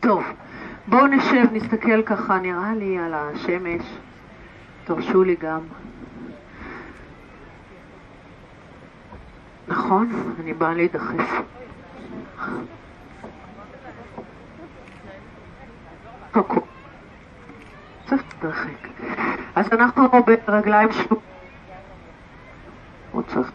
טוב, 0.00 0.24
בואו 0.86 1.06
נשב, 1.06 1.44
נסתכל 1.52 2.02
ככה, 2.02 2.38
נראה 2.38 2.74
לי, 2.74 2.98
על 2.98 3.14
השמש. 3.14 3.82
תרשו 4.84 5.24
לי 5.24 5.36
גם. 5.40 5.60
נכון, 9.68 10.08
אני 10.40 10.54
באה 10.54 10.74
להידחף. 10.74 11.42
אז 19.54 19.72
אנחנו 19.72 20.08
ברגליים 20.46 20.92
שלו. 20.92 21.20
עוד 23.12 23.24
צריך... 23.26 23.52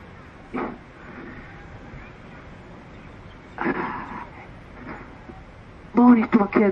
נתמקד 6.36 6.72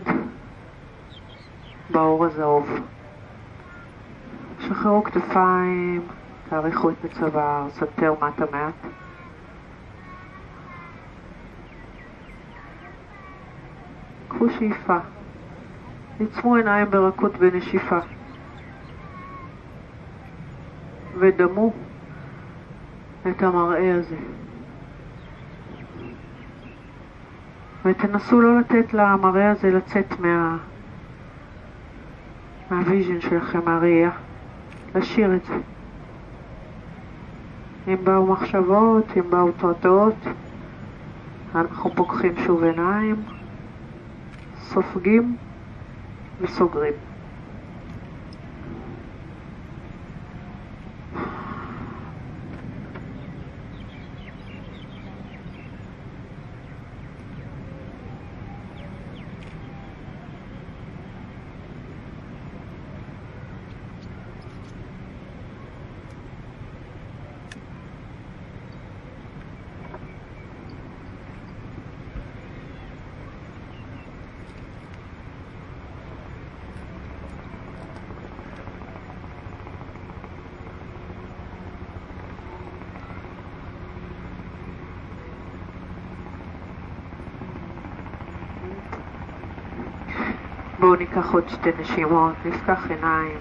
באור 1.89 2.25
הזהוב. 2.25 2.69
שחררו 4.59 5.03
כתפיים, 5.03 6.07
תאריכו 6.49 6.89
את 6.89 7.05
הצוואר, 7.05 7.69
סנטר 7.69 8.13
מטה 8.13 8.45
מעט. 8.51 8.73
קחו 14.27 14.49
שאיפה. 14.49 14.97
עצמו 16.19 16.55
עיניים 16.55 16.91
ברכות 16.91 17.37
בנשיפה. 17.37 17.99
ודמו 21.19 21.73
את 23.29 23.43
המראה 23.43 23.95
הזה. 23.95 24.17
ותנסו 27.85 28.41
לא 28.41 28.59
לתת 28.59 28.93
למראה 28.93 29.51
הזה 29.51 29.71
לצאת 29.71 30.19
מה... 30.19 30.57
מהוויז'ן 32.71 33.21
שלכם, 33.21 33.59
מהראייה. 33.65 34.11
להשאיר 34.95 35.35
את 35.35 35.45
זה. 35.45 35.57
אם 37.87 37.97
באו 38.03 38.25
מחשבות, 38.25 39.05
אם 39.17 39.29
באו 39.29 39.51
תרדות, 39.51 40.15
אנחנו 41.55 41.95
פוקחים 41.95 42.33
שוב 42.45 42.63
עיניים, 42.63 43.15
סופגים 44.57 45.35
וסוגרים. 46.41 46.93
בואו 90.93 91.01
ניקח 91.01 91.33
עוד 91.33 91.49
שתי 91.49 91.69
נשימות, 91.79 92.33
נפתח 92.45 92.85
עיניים. 92.89 93.37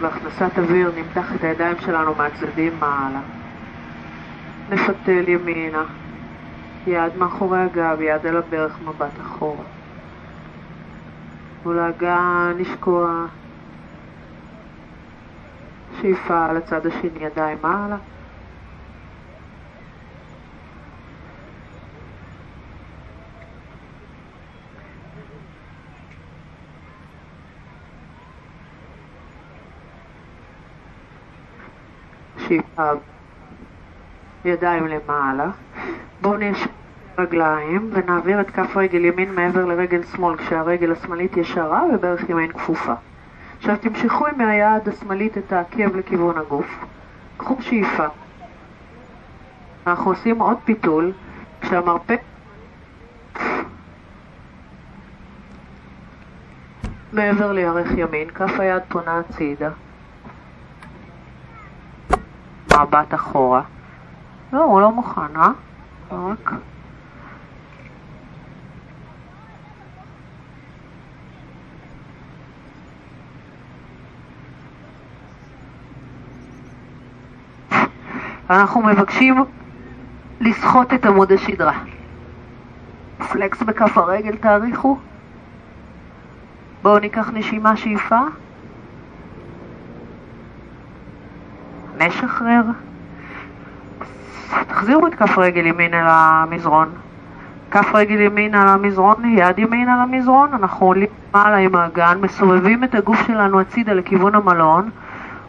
בהכנסת 0.00 0.58
אוויר 0.58 0.92
נמתח 0.96 1.34
את 1.34 1.44
הידיים 1.44 1.76
שלנו 1.80 2.14
מהצדדים 2.14 2.72
מעלה. 2.80 3.20
נפתל 4.68 5.24
ימינה. 5.28 5.95
יד 6.86 7.16
מאחורי 7.16 7.60
הגב, 7.60 8.00
יד 8.00 8.26
על 8.26 8.36
הברך, 8.36 8.78
מבט 8.84 9.20
אחורה. 9.20 9.64
מול 11.64 11.78
האגן 11.78 12.52
נשקוע. 12.58 13.26
שאיפה 16.00 16.52
לצד 16.52 16.86
השני, 16.86 17.24
ידיים 17.24 17.58
מעלה. 17.62 17.96
שאיפה 32.38 32.82
ידיים 34.44 34.86
למעלה. 34.86 35.50
בואו 36.20 36.36
נשב 36.36 36.75
רגליים 37.18 37.90
ונעביר 37.92 38.40
את 38.40 38.50
כף 38.50 38.76
רגל 38.76 39.04
ימין 39.04 39.34
מעבר 39.34 39.64
לרגל 39.64 40.02
שמאל 40.02 40.36
כשהרגל 40.36 40.92
השמאלית 40.92 41.36
ישרה 41.36 41.82
וברך 41.94 42.30
ימין 42.30 42.52
כפופה. 42.52 42.94
עכשיו 43.58 43.76
תמשכו 43.80 44.26
עם 44.26 44.40
היד 44.40 44.88
השמאלית 44.88 45.38
את 45.38 45.52
העקב 45.52 45.96
לכיוון 45.96 46.38
הגוף. 46.38 46.84
קחו 47.36 47.56
שאיפה. 47.60 48.06
אנחנו 49.86 50.10
עושים 50.10 50.38
עוד 50.38 50.56
פיתול 50.64 51.12
כשהמרפק 51.60 52.20
מעבר 57.12 57.52
לירך 57.52 57.90
ימין, 57.96 58.30
כף 58.30 58.60
היד 58.60 58.82
פונה 58.88 59.18
הצידה. 59.18 59.70
מבט 62.72 63.14
אחורה. 63.14 63.62
לא, 64.52 64.64
הוא 64.64 64.80
לא 64.80 64.92
מוכן, 64.92 65.36
אה? 65.36 65.50
רק... 66.10 66.52
אנחנו 78.50 78.82
מבקשים 78.82 79.44
לסחוט 80.40 80.94
את 80.94 81.06
עמוד 81.06 81.32
השדרה. 81.32 81.78
פלקס 83.32 83.62
בכף 83.62 83.98
הרגל, 83.98 84.36
תאריכו. 84.36 84.98
בואו 86.82 86.98
ניקח 86.98 87.30
נשימה 87.32 87.76
שאיפה. 87.76 88.20
נשחרר. 91.98 92.62
תחזירו 94.68 95.06
את 95.06 95.14
כף 95.14 95.38
רגל 95.38 95.66
ימין 95.66 95.94
אל 95.94 96.06
המזרון. 96.06 96.88
כף 97.70 97.94
רגל 97.94 98.20
ימין 98.20 98.54
על 98.54 98.68
המזרון, 98.68 99.24
יד 99.24 99.58
ימין 99.58 99.88
על 99.88 100.00
המזרון, 100.00 100.54
אנחנו 100.54 100.86
עולים 100.86 101.08
מעלה 101.34 101.56
עם 101.56 101.74
האגן, 101.74 102.18
מסובבים 102.20 102.84
את 102.84 102.94
הגוף 102.94 103.26
שלנו 103.26 103.60
הצידה 103.60 103.92
לכיוון 103.92 104.34
המלון, 104.34 104.90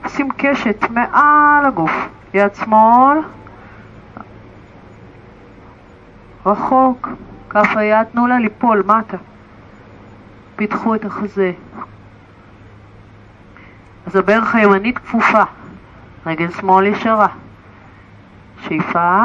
עושים 0.03 0.29
קשת 0.37 0.85
מעל 0.89 1.65
הגוף. 1.65 2.07
יד 2.33 2.55
שמאל, 2.55 3.17
רחוק, 6.45 7.09
כף 7.50 7.68
היד, 7.75 8.03
תנו 8.03 8.27
לה 8.27 8.39
ליפול 8.39 8.83
מטה. 8.85 9.18
פיתחו 10.56 10.95
את 10.95 11.06
החזה. 11.06 11.51
אז 14.07 14.15
הברך 14.15 14.56
הימנית 14.56 14.97
כפופה, 14.97 15.44
רגל 16.25 16.51
שמאל 16.51 16.85
ישרה. 16.85 17.27
שאיפה, 18.62 19.24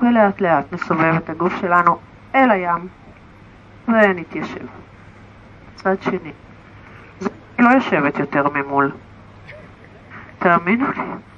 ולאט 0.00 0.40
לאט 0.40 0.72
נסובב 0.72 1.14
את 1.16 1.30
הגוף 1.30 1.60
שלנו 1.60 1.98
אל 2.34 2.50
הים 2.50 2.88
ונתיישב. 3.88 4.66
צד 5.74 6.02
שני. 6.02 6.32
זה 7.20 7.28
לא 7.58 7.68
יושבת 7.68 8.18
יותר 8.18 8.48
ממול. 8.48 8.92
תאמינו 10.38 10.86
לי. 10.96 11.29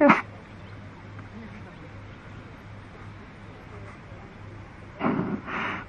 איזה. 0.00 0.14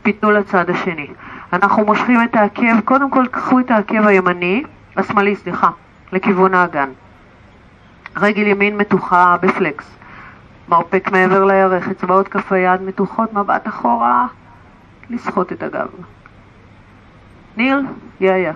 פיתנו 0.04 0.32
לצד 0.32 0.70
השני. 0.70 1.08
אנחנו 1.54 1.86
מושכים 1.86 2.24
את 2.24 2.36
העקב, 2.36 2.82
קודם 2.86 3.12
כל 3.12 3.26
קחו 3.32 3.60
את 3.60 3.72
העקב 3.72 4.08
הימני, 4.08 4.64
השמאלי, 4.98 5.36
סליחה, 5.36 5.70
לכיוון 6.12 6.54
האגן. 6.54 6.90
רגל 8.18 8.48
ימין 8.48 8.78
מתוחה 8.78 9.38
בפלקס. 9.42 9.96
מרפק 10.70 11.10
מעבר 11.12 11.44
לירך, 11.44 11.88
אצבעות 11.88 12.28
כף 12.28 12.52
היד 12.52 12.82
מתוחות, 12.82 13.34
מבט 13.34 13.68
אחורה, 13.68 14.28
לסחוט 15.10 15.52
את 15.52 15.64
הגב. 15.64 15.88
ניר, 17.58 17.82
יאיה. 18.20 18.54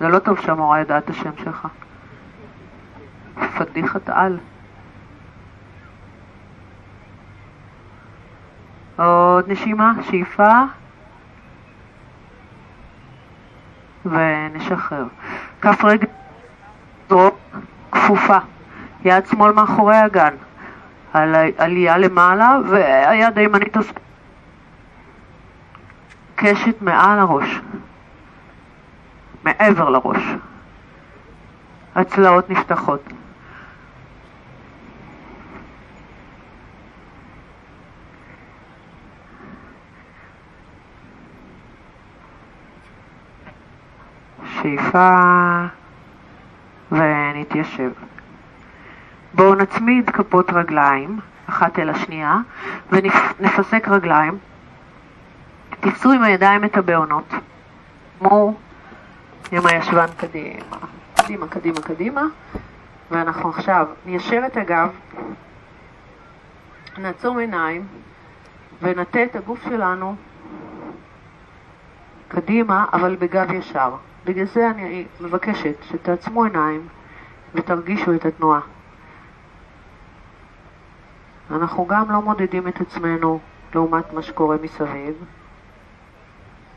זה 0.00 0.08
לא 0.08 0.18
טוב 0.18 0.40
שהמורה 0.40 0.80
ידעה 0.80 0.98
את 0.98 1.10
השם 1.10 1.30
שלך. 1.44 1.68
פדיחת 3.58 4.08
על. 4.08 4.38
עוד 8.96 9.44
נשימה, 9.48 9.92
שאיפה, 10.02 10.62
ונשחרר. 14.06 15.04
כף 15.60 15.84
רגל 15.84 16.06
כפופה, 17.92 18.38
יד 19.04 19.26
שמאל 19.26 19.52
מאחורי 19.52 19.96
הגן, 19.96 20.34
על 21.12 21.34
עלייה 21.58 21.98
למעלה, 21.98 22.58
והיד 22.70 23.38
הימנית 23.38 23.76
קשת 26.36 26.82
מעל 26.82 27.18
הראש, 27.18 27.60
מעבר 29.44 29.88
לראש. 29.88 30.22
הצלעות 31.94 32.50
נפתחות. 32.50 33.02
שאיפה 44.62 45.18
ונתיישב. 46.92 47.90
בואו 49.34 49.54
נצמיד 49.54 50.10
כפות 50.10 50.50
רגליים, 50.50 51.20
אחת 51.48 51.78
אל 51.78 51.90
השנייה, 51.90 52.38
ונפסק 52.92 53.88
רגליים. 53.88 54.38
תפסו 55.80 56.12
עם 56.12 56.22
הידיים 56.22 56.64
את 56.64 56.76
הבעונות. 56.76 57.34
כמו 58.18 58.54
עם 59.52 59.66
הישבן 59.66 60.06
קדימה, 60.16 60.76
קדימה, 61.16 61.48
קדימה, 61.48 61.80
קדימה. 61.80 62.22
ואנחנו 63.10 63.48
עכשיו 63.48 63.86
ניישר 64.06 64.42
את 64.46 64.56
הגב, 64.56 64.88
נעצום 66.98 67.38
עיניים 67.38 67.86
ונטה 68.82 69.22
את 69.22 69.36
הגוף 69.36 69.64
שלנו 69.64 70.16
קדימה, 72.28 72.84
אבל 72.92 73.16
בגב 73.16 73.52
ישר. 73.52 73.94
בגלל 74.26 74.46
זה 74.46 74.70
אני 74.70 75.06
מבקשת 75.20 75.74
שתעצמו 75.82 76.44
עיניים 76.44 76.88
ותרגישו 77.54 78.14
את 78.14 78.24
התנועה. 78.24 78.60
אנחנו 81.50 81.86
גם 81.86 82.10
לא 82.10 82.22
מודדים 82.22 82.68
את 82.68 82.80
עצמנו 82.80 83.38
לעומת 83.74 84.12
מה 84.12 84.22
שקורה 84.22 84.56
מסביב, 84.62 85.14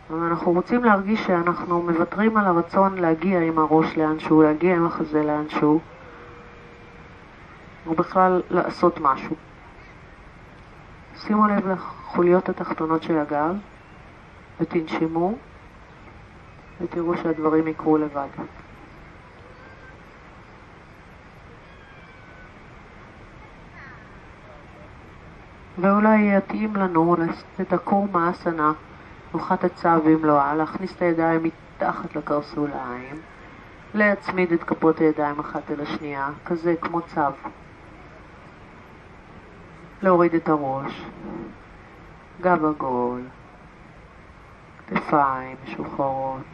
אבל 0.09 0.19
אנחנו 0.19 0.51
רוצים 0.51 0.83
להרגיש 0.83 1.23
שאנחנו 1.25 1.81
מוותרים 1.81 2.37
על 2.37 2.45
הרצון 2.45 2.97
להגיע 2.97 3.41
עם 3.41 3.59
הראש 3.59 3.97
לאנשהו, 3.97 4.41
להגיע 4.41 4.75
עם 4.75 4.85
החזה 4.85 5.23
לאנשהו, 5.23 5.79
ובכלל 7.87 8.41
לעשות 8.49 8.99
משהו. 9.01 9.35
שימו 11.15 11.47
לב 11.47 11.67
לחוליות 11.67 12.49
התחתונות 12.49 13.03
של 13.03 13.17
הגב 13.17 13.55
ותנשמו. 14.59 15.37
ותראו 16.81 17.17
שהדברים 17.17 17.67
יקרו 17.67 17.97
לבד. 17.97 18.27
ואולי 25.81 26.37
יתאים 26.37 26.75
לנו 26.75 27.15
לעשות 27.19 27.61
את 27.61 27.73
הקורמה 27.73 28.29
אסנה, 28.29 28.71
נוחת 29.33 29.63
הצו 29.63 30.01
במלואה, 30.05 30.55
להכניס 30.55 30.95
את 30.95 31.01
הידיים 31.01 31.43
מתחת 31.43 32.15
לקרסוליים, 32.15 33.15
להצמיד 33.93 34.51
את 34.51 34.63
כפות 34.63 34.99
הידיים 34.99 35.39
אחת 35.39 35.71
אל 35.71 35.81
השנייה, 35.81 36.29
כזה 36.45 36.75
כמו 36.81 37.01
צו. 37.01 37.21
להוריד 40.01 40.35
את 40.35 40.49
הראש, 40.49 41.05
גב 42.41 42.65
עגול. 42.65 43.21
כתפיים 44.89 45.57
משוחררות. 45.63 46.45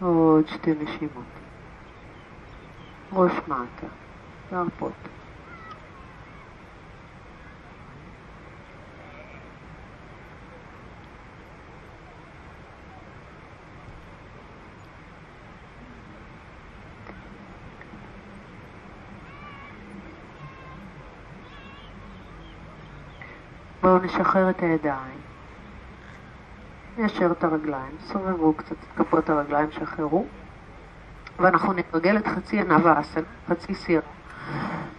עוד 0.00 0.48
שתי 0.48 0.70
נשימות. 0.70 1.24
ראש 3.12 3.32
מטה, 3.48 3.86
להרפות. 4.52 4.92
בואו 23.82 23.98
נשחרר 23.98 24.50
את 24.50 24.62
הידיים. 24.62 25.20
ניישר 26.98 27.32
את 27.32 27.44
הרגליים, 27.44 27.96
סובבו 28.00 28.52
קצת 28.52 28.72
את 28.72 28.98
כפות 28.98 29.30
הרגליים, 29.30 29.70
שחררו. 29.70 30.26
ואנחנו 31.38 31.72
נתרגל 31.72 32.16
את 32.16 32.26
חצי 32.26 32.60
ענב 32.60 32.86
האסן, 32.86 33.20
חצי 33.48 33.74
סיר. 33.74 34.00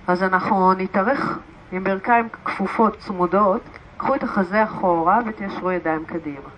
אז 0.08 0.24
אנחנו 0.24 0.74
נתארך 0.74 1.40
עם 1.72 1.84
ברכיים 1.84 2.30
כפופות, 2.46 2.98
צמודות, 3.00 3.62
קחו 3.98 4.16
את 4.16 4.24
החזה 4.24 4.64
אחורה 4.64 5.20
ותיישרו 5.28 5.72
ידיים 5.72 6.06
קדימה. 6.06 6.50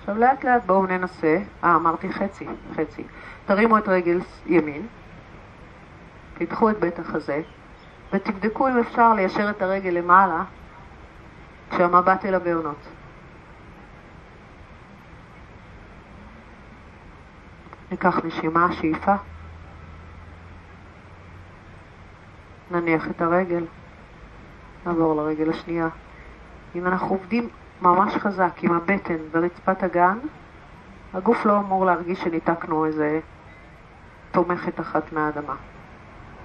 עכשיו 0.00 0.18
לאט 0.18 0.44
לאט 0.44 0.62
בואו 0.66 0.86
ננסה, 0.86 1.38
אה 1.64 1.76
אמרתי 1.76 2.12
חצי, 2.12 2.46
חצי. 2.76 3.04
תרימו 3.46 3.78
את 3.78 3.88
רגל 3.88 4.20
ימין, 4.46 4.86
תדחו 6.38 6.70
את 6.70 6.80
בית 6.80 6.98
החזה, 6.98 7.42
ותבדקו 8.12 8.68
אם 8.68 8.78
אפשר 8.78 9.14
ליישר 9.14 9.50
את 9.50 9.62
הרגל 9.62 9.90
למעלה 9.90 10.42
כשהמבט 11.70 12.24
אל 12.24 12.34
הבעונות. 12.34 12.76
ניקח 17.90 18.24
נשימה, 18.24 18.72
שאיפה. 18.72 19.14
נניח 22.70 23.08
את 23.10 23.22
הרגל, 23.22 23.64
נעבור 24.86 25.14
לרגל 25.16 25.50
השנייה. 25.50 25.88
אם 26.74 26.86
אנחנו 26.86 27.08
עובדים 27.08 27.48
ממש 27.82 28.14
חזק 28.14 28.52
עם 28.62 28.72
הבטן 28.72 29.16
ברצפת 29.32 29.82
הגן, 29.82 30.18
הגוף 31.14 31.46
לא 31.46 31.58
אמור 31.58 31.86
להרגיש 31.86 32.20
שניתקנו 32.20 32.84
איזה 32.84 33.20
תומכת 34.30 34.80
אחת 34.80 35.12
מהאדמה. 35.12 35.54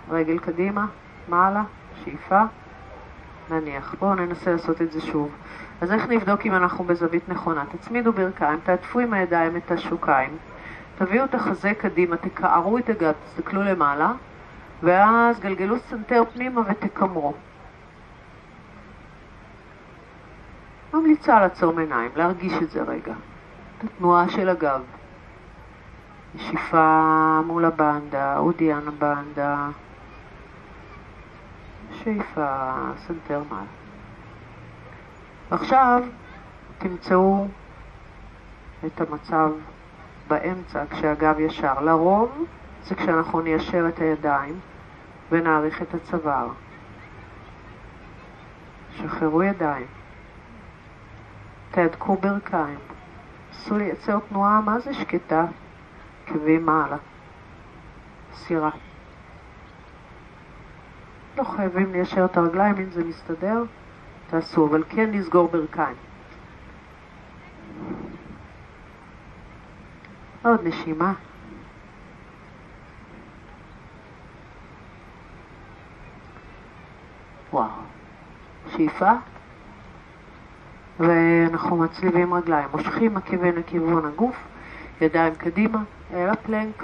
רגל 0.10 0.39
קדימה, 0.39 0.86
מעלה, 1.27 1.63
שאיפה, 2.03 2.41
נניח. 3.51 3.96
בואו 4.00 4.15
ננסה 4.15 4.51
לעשות 4.51 4.82
את 4.82 4.91
זה 4.91 5.01
שוב. 5.01 5.29
אז 5.82 5.91
איך 5.91 6.10
נבדוק 6.10 6.46
אם 6.46 6.55
אנחנו 6.55 6.84
בזווית 6.84 7.29
נכונה? 7.29 7.63
תצמידו 7.72 8.13
ברכיים, 8.13 8.60
תעטפו 8.63 9.00
עם 9.00 9.13
הידיים 9.13 9.58
את 9.58 9.72
השוקיים, 9.72 10.38
תביאו 10.98 11.25
את 11.25 11.36
החזה 11.36 11.74
קדימה, 11.74 12.17
תקערו 12.17 12.77
את 12.77 12.89
הגב, 12.89 13.13
תסתכלו 13.25 13.63
למעלה, 13.63 14.13
ואז 14.84 15.39
גלגלו 15.39 15.79
סנטר 15.79 16.24
פנימה 16.34 16.62
ותקמרו. 16.62 17.34
ממליצה 20.94 21.39
לעצום 21.39 21.79
עיניים, 21.79 22.12
להרגיש 22.15 22.53
את 22.62 22.70
זה 22.70 22.84
רגע. 22.84 23.13
את 23.77 23.84
התנועה 23.84 24.29
של 24.29 24.50
הגב. 24.50 24.82
נשיפה 26.36 27.41
mula 27.45 27.65
bandha, 27.65 28.38
uddiyana 28.38 28.88
bandha. 28.88 29.67
שאיפה, 32.05 32.74
סנטר 33.07 33.41
מעלה. 33.50 33.65
ועכשיו 35.51 36.03
תמצאו 36.77 37.47
את 38.85 39.01
המצב 39.01 39.51
באמצע 40.27 40.83
כשהגב 40.89 41.39
ישר. 41.39 41.81
לרוב 41.81 42.45
זה 42.83 42.95
כשאנחנו 42.95 43.41
ניישר 43.41 43.88
את 43.88 44.00
הידיים 44.00 44.59
ונעריך 45.31 45.81
את 45.81 45.93
הצוואר. 45.93 46.47
שחררו 48.95 49.43
ידיים. 49.43 49.88
תהדקו 51.71 52.17
ברכיים. 52.17 52.79
עשו 53.51 53.77
לייצר 53.77 54.19
תנועה 54.29 54.62
מה 54.62 54.79
זה 54.79 54.93
שקטה, 54.93 55.45
קווי 56.27 56.57
מעלה. 56.57 56.97
סירה. 58.33 58.69
לא 61.37 61.43
חייבים 61.43 61.91
ליישר 61.91 62.25
את 62.25 62.37
הרגליים, 62.37 62.75
אם 62.77 62.91
זה 62.91 63.03
מסתדר, 63.03 63.63
תעשו, 64.29 64.67
אבל 64.67 64.83
כן 64.89 65.11
לסגור 65.11 65.47
ברכיים. 65.47 65.95
עוד 70.43 70.59
נשימה. 70.63 71.13
וואו. 77.53 77.69
שאיפה. 78.71 79.11
ואנחנו 80.99 81.77
מצליבים 81.77 82.33
רגליים. 82.33 82.69
מושכים 82.71 83.17
עקבים 83.17 83.55
לכיוון 83.57 84.05
הגוף, 84.05 84.35
ידיים 85.01 85.35
קדימה, 85.35 85.83
אל 86.13 86.29
הפלנק. 86.29 86.83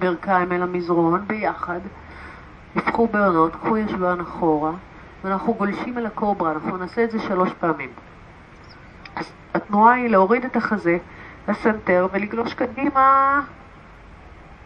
ברכיים 0.00 0.52
אל 0.52 0.62
המזרון 0.62 1.24
ביחד. 1.26 1.80
הפכו 2.76 3.06
בעונות, 3.06 3.56
קחו 3.56 3.76
ישבן 3.76 4.20
אחורה, 4.20 4.72
ואנחנו 5.24 5.54
גולשים 5.54 5.98
אל 5.98 6.06
הקוברה, 6.06 6.52
אנחנו 6.52 6.76
נעשה 6.76 7.04
את 7.04 7.10
זה 7.10 7.18
שלוש 7.18 7.50
פעמים. 7.60 7.90
התנועה 9.54 9.94
היא 9.94 10.08
להוריד 10.08 10.44
את 10.44 10.56
החזה 10.56 10.98
לסנטר 11.48 12.06
ולגלוש 12.12 12.54
קדימה 12.54 13.40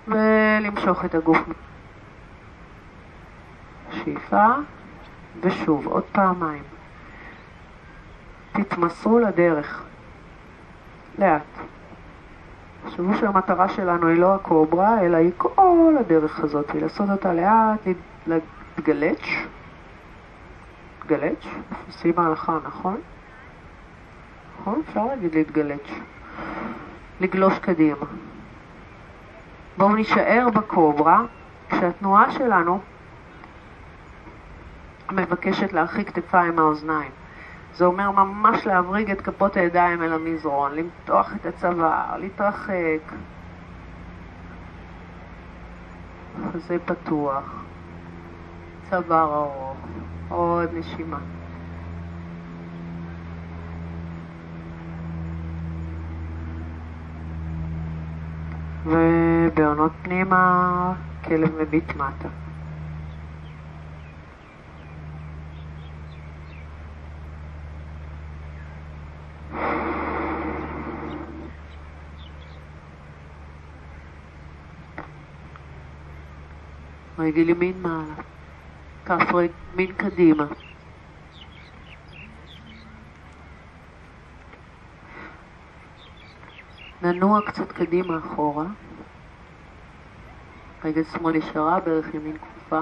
ולמשוך 0.09 1.05
את 1.05 1.15
הגוף. 1.15 1.39
שאיפה, 3.91 4.47
ושוב, 5.41 5.87
עוד 5.87 6.05
פעמיים. 6.13 6.63
תתמסרו 8.53 9.19
לדרך. 9.19 9.83
לאט. 11.19 11.43
תחשבו 12.85 13.15
שהמטרה 13.15 13.69
שלנו 13.69 14.07
היא 14.09 14.19
לא 14.19 14.35
הקוברה, 14.35 15.01
אלא 15.01 15.17
היא 15.17 15.31
כל 15.37 15.95
הדרך 16.01 16.41
הזאת, 16.41 16.75
לעשות 16.75 17.11
אותה 17.11 17.33
לאט, 17.35 17.87
להתגלץ', 18.27 19.29
להתגלץ', 20.99 21.45
עושים 21.87 22.19
ההלכה, 22.19 22.59
נכון? 22.65 22.97
נכון? 24.61 24.83
אפשר 24.89 25.07
להגיד 25.07 25.35
להתגלץ'. 25.35 25.91
לגלוש 27.21 27.59
קדימה. 27.59 28.07
בואו 29.77 29.95
נישאר 29.95 30.47
בקוברה, 30.55 31.23
כשהתנועה 31.71 32.33
שלנו 32.33 32.81
מבקשת 35.13 35.73
להרחיק 35.73 36.11
כתפיים 36.11 36.57
מהאוזניים. 36.57 37.11
זה 37.77 37.85
אומר 37.85 38.11
ממש 38.11 38.67
להבריג 38.67 39.11
את 39.11 39.21
כפות 39.21 39.57
הידיים 39.57 40.03
אל 40.03 40.13
המזרון, 40.13 40.73
למתוח 40.75 41.35
את 41.35 41.47
הצוואר, 41.47 42.17
להתרחק. 42.17 43.13
חזה 46.53 46.77
פתוח, 46.85 47.65
צוואר 48.91 49.35
ארוך, 49.35 49.77
עוד 50.29 50.69
נשימה. 50.75 51.19
ובעונות 58.87 59.93
פנימה 60.03 60.93
כלב 61.25 61.63
מביט 61.63 61.97
מטה. 61.97 62.44
רגל 77.25 77.49
ימין 77.49 77.83
מעלה, 77.83 78.15
כף 79.05 79.35
רגל 79.35 79.53
ימין 79.73 79.93
קדימה. 79.93 80.47
ננוע 87.03 87.41
קצת 87.47 87.73
קדימה 87.73 88.19
אחורה, 88.19 88.65
רגל 90.85 91.03
שמאל 91.05 91.37
ישרה, 91.37 91.81
ברך 91.81 92.15
ימין 92.15 92.37
כפופה. 92.39 92.81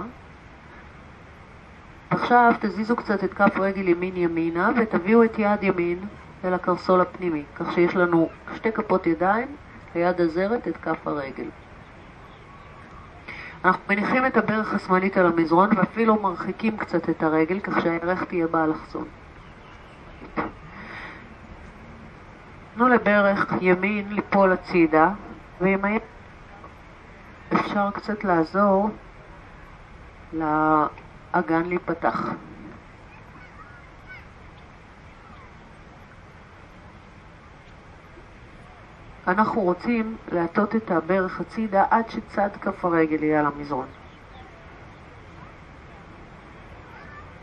עכשיו 2.10 2.52
תזיזו 2.60 2.96
קצת 2.96 3.24
את 3.24 3.34
כף 3.34 3.56
רגל 3.56 3.88
ימין 3.88 4.16
ימינה 4.16 4.70
ותביאו 4.76 5.24
את 5.24 5.38
יד 5.38 5.62
ימין 5.62 5.98
אל 6.44 6.54
הקרסול 6.54 7.00
הפנימי, 7.00 7.42
כך 7.56 7.72
שיש 7.72 7.96
לנו 7.96 8.28
שתי 8.54 8.72
כפות 8.72 9.06
ידיים 9.06 9.56
ליד 9.94 10.20
הזרת 10.20 10.68
את 10.68 10.76
כף 10.76 11.06
הרגל. 11.06 11.48
אנחנו 13.64 13.82
מניחים 13.88 14.26
את 14.26 14.36
הברך 14.36 14.74
השמאלית 14.74 15.16
על 15.16 15.26
המזרון 15.26 15.70
ואפילו 15.76 16.22
מרחיקים 16.22 16.76
קצת 16.76 17.10
את 17.10 17.22
הרגל, 17.22 17.60
כך 17.60 17.80
שהירך 17.80 18.24
תהיה 18.24 18.46
באלכסון. 18.46 19.04
תנו 22.74 22.88
לברך 22.88 23.52
ימין 23.60 24.08
ליפול 24.08 24.52
הצידה, 24.52 25.10
ועם 25.60 25.84
היד 25.84 26.02
אפשר 27.54 27.90
קצת 27.90 28.24
לעזור 28.24 28.90
לאגן 30.32 31.62
להיפתח. 31.64 32.28
אנחנו 39.28 39.60
רוצים 39.60 40.16
להטות 40.32 40.76
את 40.76 40.90
הברך 40.90 41.40
הצידה 41.40 41.84
עד 41.90 42.10
שצד 42.10 42.48
כף 42.60 42.84
הרגל 42.84 43.22
יהיה 43.22 43.40
על 43.40 43.46
המזרון. 43.46 43.86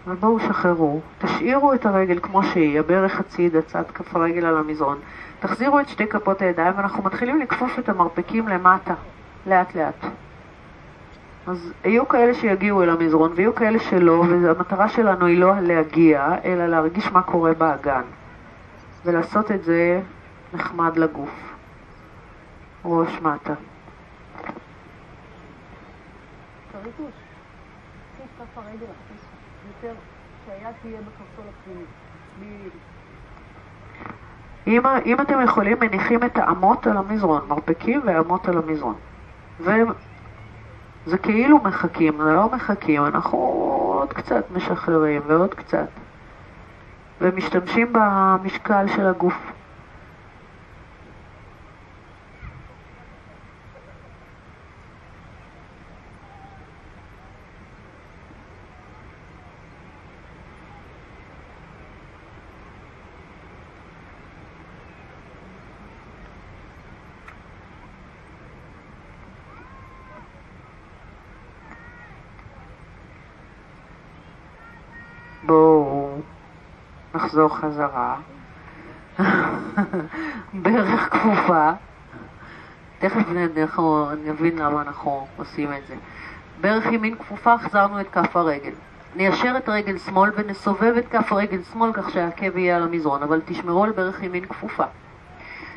אבל 0.08 0.16
בואו 0.16 0.40
שחררו, 0.40 1.00
תשאירו 1.18 1.74
את 1.74 1.86
הרגל 1.86 2.20
כמו 2.20 2.44
שהיא, 2.44 2.80
הברך 2.80 3.20
הצידה, 3.20 3.62
צד 3.62 3.92
כף 3.94 4.16
הרגל 4.16 4.46
על 4.46 4.58
המזרון. 4.58 4.98
תחזירו 5.40 5.80
את 5.80 5.90
שתי 5.90 6.08
כפות 6.08 6.42
הידיים 6.42 6.74
ואנחנו 6.78 7.04
מתחילים 7.04 7.40
לכפוף 7.40 7.80
את 7.80 7.90
המרפקים 7.90 8.48
למטה, 8.48 8.94
לאט 9.48 9.76
לאט. 9.76 10.06
אז 11.48 11.74
יהיו 11.86 12.08
כאלה 12.08 12.34
שיגיעו 12.34 12.84
אל 12.84 12.90
המזרון 12.90 13.32
ויהיו 13.36 13.56
כאלה 13.56 13.80
שלא, 13.80 14.24
והמטרה 14.42 14.90
שלנו 14.90 15.26
היא 15.26 15.40
לא 15.40 15.60
להגיע, 15.62 16.36
אלא 16.46 16.68
להרגיש 16.68 17.12
מה 17.12 17.22
קורה 17.22 17.54
באגן. 17.54 18.02
ולעשות 19.06 19.52
את 19.52 19.64
זה 19.64 20.02
נחמד 20.54 20.98
לגוף. 20.98 21.49
ראש 22.86 23.22
מטה. 23.22 23.54
אם, 34.68 34.82
אם 35.06 35.22
אתם 35.22 35.42
יכולים, 35.44 35.78
מניחים 35.80 36.24
את 36.24 36.38
האמות 36.38 36.88
על 36.88 36.98
המזרון, 36.98 37.42
מרפקים 37.48 38.02
ואמות 38.06 38.48
על 38.48 38.58
המזרון. 38.58 38.96
וזה 39.60 41.18
כאילו 41.24 41.58
מחכים, 41.64 42.18
זה 42.24 42.34
לא 42.34 42.50
מחכים, 42.52 43.06
אנחנו 43.06 43.38
עוד 43.38 44.14
קצת 44.14 44.44
משחררים 44.52 45.22
ועוד 45.28 45.54
קצת. 45.54 45.88
ומשתמשים 47.22 47.94
במשקל 47.94 48.88
של 48.88 49.08
הגוף. 49.08 49.52
בואו 75.44 76.22
נחזור 77.30 77.58
חזרה. 77.58 78.16
בערך 80.54 81.14
כפופה. 81.14 81.72
תכף 83.00 83.26
אנחנו 83.58 84.10
נבין 84.26 84.58
למה 84.58 84.82
אנחנו 84.82 85.28
עושים 85.38 85.74
את 85.74 85.88
זה. 85.88 85.96
בערך 86.62 86.86
ימין 86.86 87.16
כפופה, 87.16 87.54
החזרנו 87.54 88.02
את 88.02 88.10
כף 88.12 88.36
הרגל. 88.36 88.72
ניישר 89.16 89.54
את 89.58 89.70
רגל 89.70 89.98
שמאל 89.98 90.32
ונסובב 90.36 90.94
את 90.98 91.08
כף 91.08 91.34
רגל 91.34 91.64
שמאל 91.74 91.94
כך 91.94 92.10
שהעקב 92.10 92.58
יהיה 92.58 92.76
על 92.76 92.84
המזרון, 92.84 93.24
אבל 93.24 93.42
תשמרו 93.46 93.84
על 93.84 93.92
בערך 93.92 94.24
ימין 94.24 94.46
כפופה. 94.46 94.86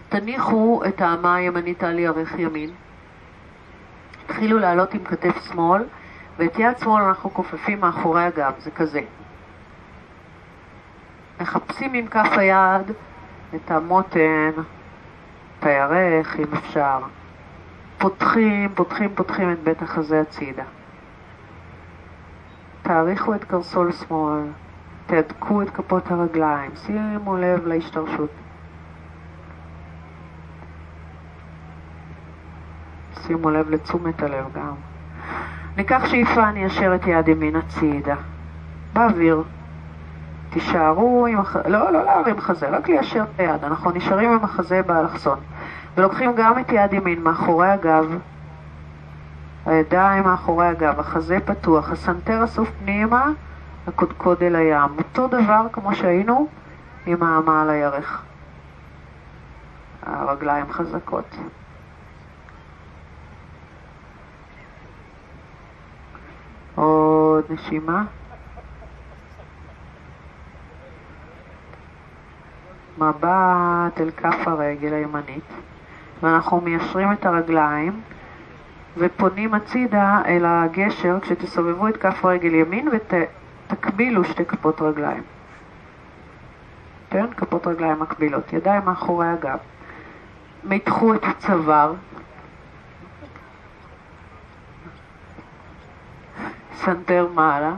תניחו 0.09 0.83
את 0.89 1.01
האמה 1.01 1.35
הימנית 1.35 1.83
על 1.83 1.99
ירך 1.99 2.39
ימין. 2.39 2.71
תתחילו 4.27 4.59
לעלות 4.59 4.95
עם 4.95 5.05
כתף 5.05 5.45
שמאל, 5.53 5.83
ואת 6.39 6.59
יד 6.59 6.79
שמאל 6.79 7.03
אנחנו 7.03 7.35
כופפים 7.35 7.81
מאחורי 7.81 8.25
הגב, 8.25 8.53
זה 8.59 8.71
כזה. 8.71 9.01
מחפשים 11.43 11.95
עם 11.95 12.07
כף 12.07 12.29
היד 12.37 12.91
את 13.55 13.71
המותן 13.71 14.51
את 15.59 15.67
הירך 15.67 16.37
אם 16.39 16.55
אפשר. 16.55 16.99
פותחים, 17.99 18.69
פותחים, 18.75 19.11
פותחים 19.15 19.53
את 19.53 19.59
בית 19.63 19.83
החזה 19.83 20.21
הצידה. 20.21 20.63
תאריכו 22.83 23.35
את 23.35 23.45
קרסול 23.45 23.93
שמאל, 23.93 24.43
תהדקו 25.07 25.63
את 25.63 25.71
כפות 25.71 26.11
הרגליים, 26.11 26.71
שימו 26.77 27.37
לב 27.37 27.67
להשתרשות. 27.67 28.31
שימו 33.27 33.51
לב 33.51 33.71
לתשומת 33.71 34.23
הלב 34.23 34.45
גם. 34.55 34.75
ניקח 35.77 36.07
שאיפה, 36.07 36.49
אני 36.49 36.67
אשר 36.67 36.95
את 36.95 37.07
יד 37.07 37.29
ימין 37.29 37.57
הצידה. 37.57 38.17
באוויר. 38.93 39.43
תישארו 40.53 41.27
עם 41.27 41.41
החזה, 41.41 41.69
לא, 41.69 41.93
לא 41.93 42.05
להרים 42.05 42.41
חזה, 42.41 42.69
רק 42.69 42.89
ליישר 42.89 43.23
את 43.23 43.41
היד. 43.41 43.65
אנחנו 43.65 43.91
נשארים 43.91 44.33
עם 44.33 44.45
החזה 44.45 44.83
באלכסון. 44.83 45.39
ולוקחים 45.97 46.35
גם 46.37 46.59
את 46.59 46.73
יד 46.73 46.93
ימין 46.93 47.23
מאחורי 47.23 47.69
הגב, 47.69 48.19
הידיים 49.67 50.25
מאחורי 50.25 50.67
הגב, 50.67 51.01
החזה 51.01 51.39
פתוח, 51.45 51.93
הסנטר 51.93 52.45
אסוף 52.45 52.71
פנימה, 52.85 53.31
הקודקוד 53.87 54.43
אל 54.43 54.57
הים. 54.57 54.91
אותו 54.99 55.29
דבר 55.29 55.67
כמו 55.73 55.95
שהיינו 55.95 56.49
עם 57.07 57.23
האמה 57.23 57.63
על 57.63 57.71
הירך. 57.71 58.23
הרגליים 60.03 60.73
חזקות. 60.73 61.37
עוד 66.75 67.45
נשימה. 67.51 68.05
מבט 72.99 74.01
אל 74.01 74.11
כף 74.17 74.49
הרגל 74.49 74.93
הימנית, 74.95 75.45
ואנחנו 76.23 76.61
מיישרים 76.61 77.13
את 77.13 77.27
הרגליים 77.27 78.01
ופונים 78.97 79.55
הצידה 79.55 80.23
אל 80.27 80.45
הגשר 80.47 81.19
כשתסובבו 81.21 81.89
את 81.89 81.97
כף 81.97 82.25
רגל 82.25 82.55
ימין 82.55 82.89
ותקבילו 82.93 84.25
שתי 84.25 84.45
כפות 84.45 84.83
רגליים. 84.83 85.23
כן? 87.11 87.27
כפות 87.37 87.67
רגליים 87.67 88.01
מקבילות, 88.01 88.53
ידיים 88.53 88.85
מאחורי 88.85 89.29
הגב. 89.29 89.59
מתחו 90.65 91.15
את 91.15 91.25
הצוואר, 91.25 91.95
סנטר 96.75 97.29
מעלה, 97.35 97.75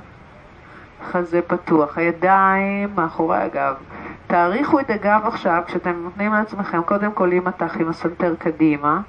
חזה 1.04 1.42
פתוח, 1.42 1.98
הידיים 1.98 2.88
מאחורי 2.94 3.38
הגב. 3.38 3.74
תאריכו 4.26 4.80
את 4.80 4.90
הגב 4.90 5.20
עכשיו 5.24 5.62
כשאתם 5.66 6.02
נותנים 6.02 6.32
לעצמכם 6.32 6.82
קודם 6.82 7.12
כל 7.12 7.26
להימתח 7.26 7.76
עם 7.80 7.88
הסנטר 7.88 8.34
קדימה 8.38 9.00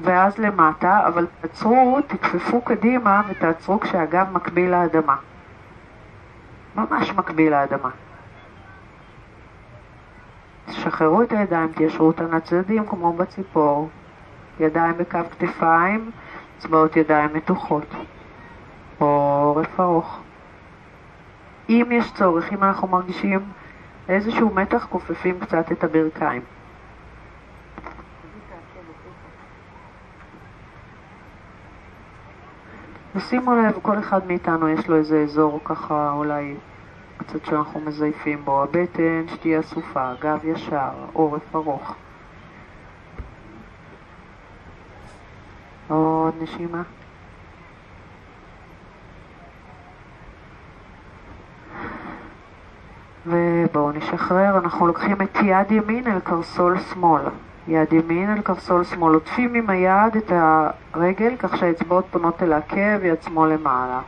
ואז 0.00 0.38
למטה, 0.38 1.06
אבל 1.06 1.26
תעצרו, 1.40 1.98
תכפפו 2.06 2.60
קדימה 2.60 3.22
ותעצרו 3.28 3.80
כשהגב 3.80 4.26
מקביל 4.32 4.70
לאדמה. 4.70 5.16
ממש 6.76 7.12
מקביל 7.12 7.50
לאדמה. 7.50 7.90
תשחררו 10.66 11.22
את 11.22 11.32
הידיים, 11.32 11.72
תיישרו 11.72 12.06
אותן 12.06 12.36
לצדדים 12.36 12.86
כמו 12.86 13.12
בציפור. 13.12 13.88
ידיים 14.60 14.94
בקו 14.96 15.18
כתפיים, 15.30 16.10
אצבעות 16.58 16.96
ידיים 16.96 17.30
מתוחות. 17.34 17.94
עורף 18.98 19.80
ארוך. 19.80 20.20
אם 21.68 21.86
יש 21.90 22.12
צורך, 22.12 22.52
אם 22.52 22.64
אנחנו 22.64 22.88
מרגישים 22.88 23.40
איזשהו 24.08 24.54
מתח, 24.54 24.86
כופפים 24.90 25.40
קצת 25.40 25.72
את 25.72 25.84
הברכיים. 25.84 26.42
ושימו 33.14 33.54
לב, 33.54 33.78
כל 33.82 33.98
אחד 33.98 34.26
מאיתנו 34.26 34.68
יש 34.68 34.88
לו 34.88 34.96
איזה 34.96 35.22
אזור 35.22 35.60
ככה 35.64 36.10
אולי 36.12 36.54
קצת 37.16 37.44
שאנחנו 37.44 37.80
מזייפים 37.80 38.44
בו. 38.44 38.62
הבטן 38.62 39.24
שתהיה 39.28 39.60
אסופה, 39.60 40.12
גב 40.20 40.44
ישר, 40.44 40.90
עורף 41.12 41.56
ארוך. 41.56 41.94
עוד 45.88 46.34
נשימה. 46.40 46.82
ובואו 53.26 53.92
נשחרר, 53.92 54.58
אנחנו 54.58 54.86
לוקחים 54.86 55.22
את 55.22 55.36
יד 55.42 55.72
ימין 55.72 56.06
אל 56.06 56.20
קרסול 56.20 56.78
שמאל. 56.78 57.22
יד 57.68 57.92
ימין 57.92 58.30
אל 58.30 58.40
קרסול 58.40 58.84
שמאל, 58.84 59.14
עוטפים 59.14 59.54
עם 59.54 59.70
היד 59.70 60.16
את 60.16 60.32
הרגל 60.94 61.36
כך 61.38 61.56
שהאצבעות 61.56 62.04
פונות 62.10 62.42
אל 62.42 62.52
העקב, 62.52 63.04
יד 63.04 63.22
שמאל 63.22 63.52
למעלה. 63.52 64.00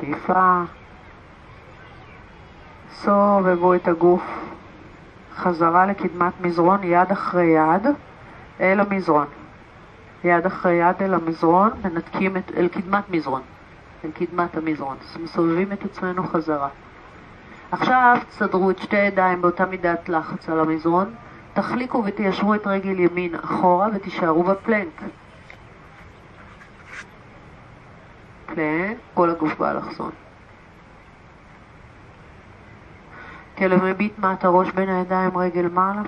שאיפה, 0.00 0.62
סובבו 3.08 3.74
את 3.74 3.88
הגוף 3.88 4.22
חזרה 5.36 5.86
לקדמת 5.86 6.32
מזרון, 6.40 6.84
יד 6.84 7.10
אחרי 7.12 7.46
יד, 7.46 7.86
אל 8.60 8.80
המזרון. 8.80 9.26
יד 10.24 10.46
אחרי 10.46 10.74
יד 10.74 10.96
אל 11.00 11.14
המזרון, 11.14 11.70
מנתקים 11.84 12.36
את, 12.36 12.52
אל 12.56 12.68
קדמת 12.68 13.10
מזרון, 13.10 13.42
אל 14.04 14.10
קדמת 14.10 14.56
המזרון. 14.56 14.96
מסובבים 15.22 15.72
את 15.72 15.84
עצמנו 15.84 16.26
חזרה. 16.26 16.68
עכשיו 17.70 18.18
תסדרו 18.28 18.70
את 18.70 18.78
שתי 18.78 18.96
הידיים 18.96 19.42
באותה 19.42 19.66
מידת 19.66 20.08
לחץ 20.08 20.48
על 20.48 20.60
המזרון, 20.60 21.14
תחליקו 21.54 22.02
ותיישרו 22.04 22.54
את 22.54 22.66
רגל 22.66 23.00
ימין 23.00 23.34
אחורה 23.34 23.88
ותישארו 23.94 24.42
בפלנק. 24.42 25.02
פלנק, 28.46 28.96
כל 29.14 29.30
הגוף 29.30 29.58
באלכסון. 29.58 30.10
כלב 33.58 33.84
מביט 33.84 34.18
מעט 34.18 34.44
הראש 34.44 34.70
בין 34.70 34.88
הידיים 34.88 35.38
רגל 35.38 35.68
מעלה. 35.68 36.02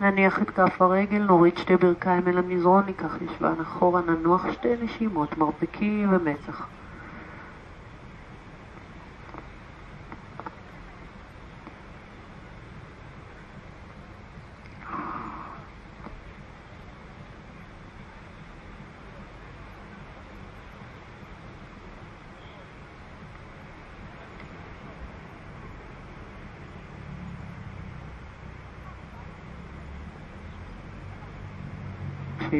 נניח 0.00 0.42
את 0.42 0.50
כף 0.50 0.82
הרגל, 0.82 1.18
נוריד 1.18 1.58
שתי 1.58 1.76
ברכיים 1.76 2.28
אל 2.28 2.38
המזרון, 2.38 2.84
ניקח 2.86 3.16
ישבן 3.22 3.60
אחורה, 3.62 4.00
ננוח 4.00 4.52
שתי 4.52 4.68
נשימות, 4.82 5.38
מרפקים 5.38 6.12
ומצח. 6.12 6.66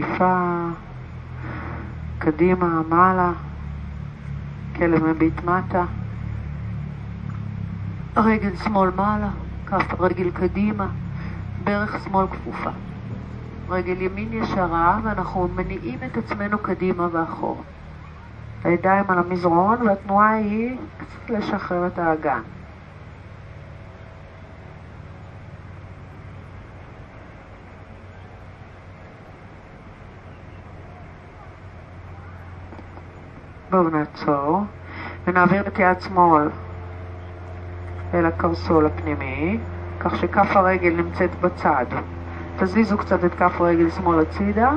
שאיפה, 0.00 0.68
קדימה, 2.18 2.82
מעלה, 2.88 3.32
כלב 4.76 5.04
מביט 5.04 5.44
מטה, 5.44 5.84
רגל 8.16 8.56
שמאל 8.56 8.90
מעלה, 8.96 9.30
כף 9.66 10.00
רגל 10.00 10.30
קדימה, 10.30 10.86
ברך 11.64 12.04
שמאל 12.04 12.26
כפופה. 12.26 12.70
רגל 13.68 14.02
ימין 14.02 14.32
ישרה 14.32 15.00
ואנחנו 15.04 15.48
מניעים 15.48 15.98
את 16.06 16.16
עצמנו 16.16 16.58
קדימה 16.58 17.08
ואחורה. 17.12 17.62
הידיים 18.64 19.04
על 19.08 19.18
המזרון 19.18 19.86
והתנועה 19.86 20.30
היא 20.30 20.76
לשחרר 21.28 21.86
את 21.86 21.98
האגן. 21.98 22.40
בואו 33.78 33.90
נעצור 33.90 34.62
ונעביר 35.26 35.66
את 35.66 35.78
יד 35.78 36.00
שמאל 36.00 36.48
אל 38.14 38.26
הקרסול 38.26 38.86
הפנימי, 38.86 39.58
כך 40.00 40.16
שכף 40.16 40.56
הרגל 40.56 40.94
נמצאת 40.96 41.40
בצד. 41.40 41.86
תזיזו 42.56 42.98
קצת 42.98 43.24
את 43.24 43.34
כף 43.34 43.60
רגל 43.60 43.90
שמאל 43.90 44.20
הצידה, 44.20 44.72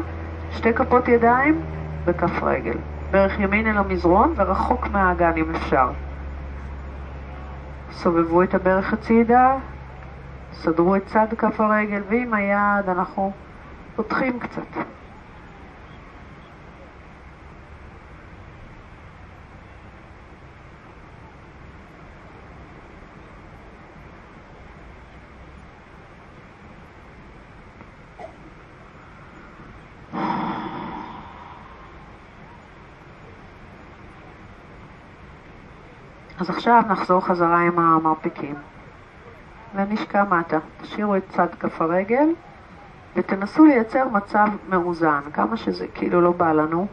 שתי 0.52 0.74
כפות 0.74 1.08
ידיים 1.08 1.62
וכף 2.06 2.44
רגל. 2.44 2.78
ברך 3.12 3.40
ימין 3.40 3.68
אל 3.68 3.78
המזרון 3.78 4.34
ורחוק 4.36 4.88
מהאגן 4.88 5.34
אם 5.38 5.56
אפשר. 5.56 5.92
סובבו 7.92 8.44
את 8.44 8.54
הברך 8.54 8.94
הצידה, 8.94 9.56
סדרו 10.54 10.96
את 10.96 11.06
צד 11.06 11.28
כף 11.38 11.60
הרגל, 11.60 12.02
ועם 12.10 12.34
היד 12.34 12.90
אנחנו 12.90 13.32
פותחים 13.96 14.40
קצת. 14.40 14.84
אז 36.42 36.50
עכשיו 36.50 36.84
נחזור 36.90 37.26
חזרה 37.26 37.60
עם 37.60 37.80
המרפקים 37.80 38.56
ונשקע 39.76 40.24
מטה. 40.24 40.60
תשאירו 40.82 41.16
את 41.16 41.24
צד 41.30 41.48
כף 41.60 41.82
הרגל 41.82 42.30
ותנסו 43.16 43.66
לייצר 43.66 44.08
מצב 44.08 44.48
מאוזן, 44.70 45.22
כמה 45.34 45.58
שזה 45.58 45.88
כאילו 45.94 46.22
לא 46.22 46.32
בא 46.32 46.52
לנו. 46.52 46.88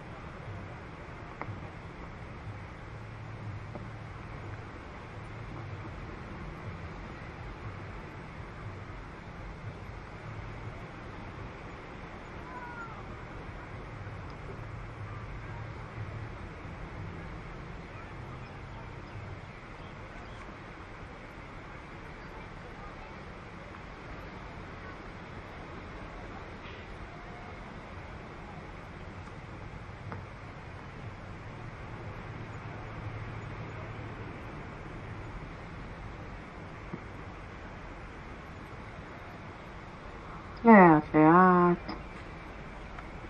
לאט 40.64 41.14
לאט 41.14 41.92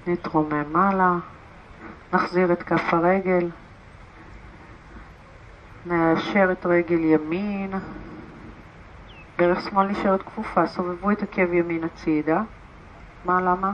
נתרומם 0.07 0.73
מעלה, 0.73 1.17
נחזיר 2.13 2.53
את 2.53 2.63
כף 2.63 2.95
הרגל, 2.95 3.51
נאשר 5.87 6.53
את 6.53 6.67
רגל 6.67 7.05
ימין, 7.05 7.71
ברך 9.39 9.61
שמאל 9.61 9.87
נשארת 9.87 10.23
כפופה, 10.23 10.67
סובבו 10.67 11.11
את 11.11 11.23
עקב 11.23 11.53
ימין 11.53 11.85
הצידה. 11.85 12.43
מה, 13.25 13.41
למה? 13.41 13.73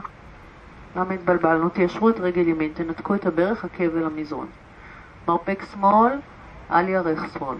למה 0.96 1.14
התבלבלנו? 1.14 1.68
תיישרו 1.68 2.10
את 2.10 2.20
רגל 2.20 2.48
ימין, 2.48 2.72
תנתקו 2.74 3.14
את 3.14 3.26
הברך, 3.26 3.64
עקב 3.64 3.96
אל 3.96 4.06
המזרון. 4.06 4.46
מרפק 5.28 5.62
שמאל, 5.72 6.12
על 6.68 6.88
ירך 6.88 7.32
שמאל. 7.32 7.56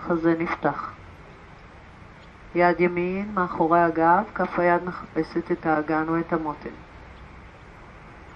חזה 0.00 0.34
נפתח. 0.38 0.97
יד 2.54 2.80
ימין 2.80 3.30
מאחורי 3.34 3.80
הגב, 3.80 4.24
כף 4.34 4.58
היד 4.58 4.84
מחפשת 4.84 5.52
את 5.52 5.66
האגן 5.66 6.04
או 6.08 6.18
את 6.18 6.32
המותן. 6.32 6.70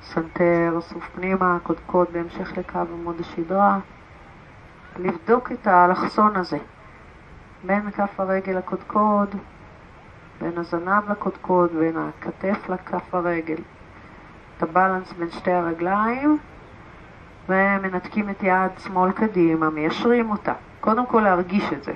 סנטר, 0.02 0.74
אסוף 0.78 1.08
פנימה, 1.14 1.58
קודקוד 1.62 2.06
בהמשך 2.12 2.58
לקו 2.58 2.78
עמוד 2.78 3.20
השדרה. 3.20 3.78
לבדוק 4.98 5.52
את 5.52 5.66
האלכסון 5.66 6.36
הזה 6.36 6.58
בין 7.66 7.90
כף 7.90 8.20
הרגל 8.20 8.52
לקודקוד, 8.52 9.34
בין 10.40 10.58
הזנב 10.58 11.10
לקודקוד, 11.10 11.72
בין 11.72 11.96
הכתף 11.96 12.68
לכף 12.68 13.14
הרגל. 13.14 13.62
את 14.56 14.62
ה 14.62 14.68
balance 14.68 15.12
בין 15.12 15.30
שתי 15.30 15.52
הרגליים 15.52 16.38
ומנתקים 17.48 18.30
את 18.30 18.42
יד 18.42 18.70
שמאל 18.78 19.12
קדימה, 19.12 19.70
מיישרים 19.70 20.30
אותה. 20.30 20.52
קודם 20.80 21.06
כל 21.06 21.20
להרגיש 21.20 21.72
את 21.72 21.84
זה. 21.84 21.92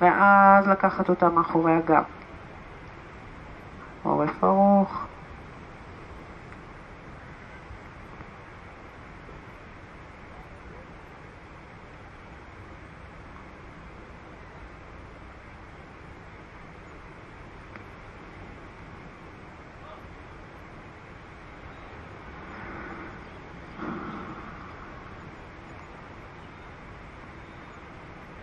ואז 0.00 0.68
לקחת 0.68 1.08
אותה 1.08 1.28
מאחורי 1.28 1.72
הגב. 1.72 2.04
עורף 4.02 4.44
ארוך. 4.44 5.06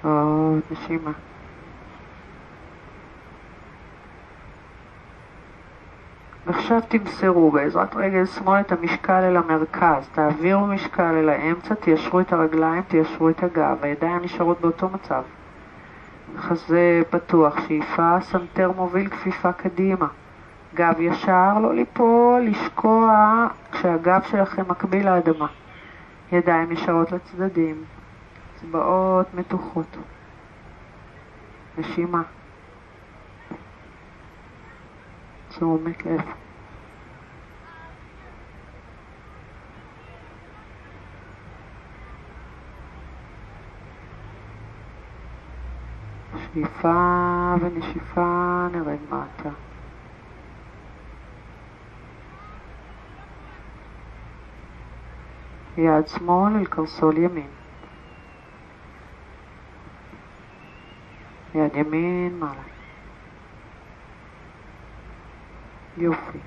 עוד 0.03 0.61
נשימה. 0.71 1.11
ועכשיו 6.45 6.81
תמסרו 6.87 7.51
בעזרת 7.51 7.95
רגל 7.95 8.25
שמאל 8.25 8.59
את 8.59 8.71
המשקל 8.71 9.23
אל 9.23 9.37
המרכז, 9.37 10.09
תעבירו 10.11 10.67
משקל 10.67 11.15
אל 11.15 11.29
האמצע, 11.29 11.75
תיישרו 11.75 12.19
את 12.19 12.33
הרגליים, 12.33 12.81
תיישרו 12.81 13.29
את 13.29 13.43
הגב, 13.43 13.77
הידיים 13.81 14.19
נשארות 14.23 14.61
באותו 14.61 14.89
מצב. 14.89 15.21
חזה 16.37 17.01
פתוח, 17.09 17.67
שאיפה, 17.67 18.17
סנטר 18.21 18.71
מוביל 18.75 19.09
כפיפה 19.09 19.51
קדימה. 19.51 20.07
גב 20.75 20.99
ישר, 20.99 21.59
לא 21.61 21.73
ליפול, 21.73 22.41
לשקוע 22.41 23.47
כשהגב 23.71 24.21
שלכם 24.23 24.63
מקביל 24.67 25.05
לאדמה. 25.05 25.47
ידיים 26.31 26.71
נשארות 26.71 27.11
לצדדים, 27.11 27.75
אצבעות 28.55 29.33
מתוחות. 29.33 29.97
נשימה. 31.77 32.21
תשומת 35.63 36.05
לב. 36.05 36.21
שאיפה 46.53 47.55
ונשיפה 47.61 48.67
נרד 48.71 48.97
מטה. 49.09 49.49
יד 55.77 56.07
שמאל 56.07 56.55
אל 56.55 56.65
קרסול 56.65 57.17
ימין. 57.17 57.47
יד 61.55 61.75
ימין 61.75 62.39
מעלה. 62.39 62.72
יופי. 65.97 66.37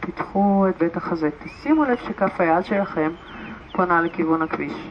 פיתחו 0.00 0.66
את 0.68 0.78
בית 0.78 0.96
החזה. 0.96 1.30
תשימו 1.44 1.84
לב 1.84 1.96
שכף 1.96 2.40
היד 2.40 2.64
שלכם 2.64 3.10
פונה 3.72 4.00
לכיוון 4.00 4.42
הכביש. 4.42 4.90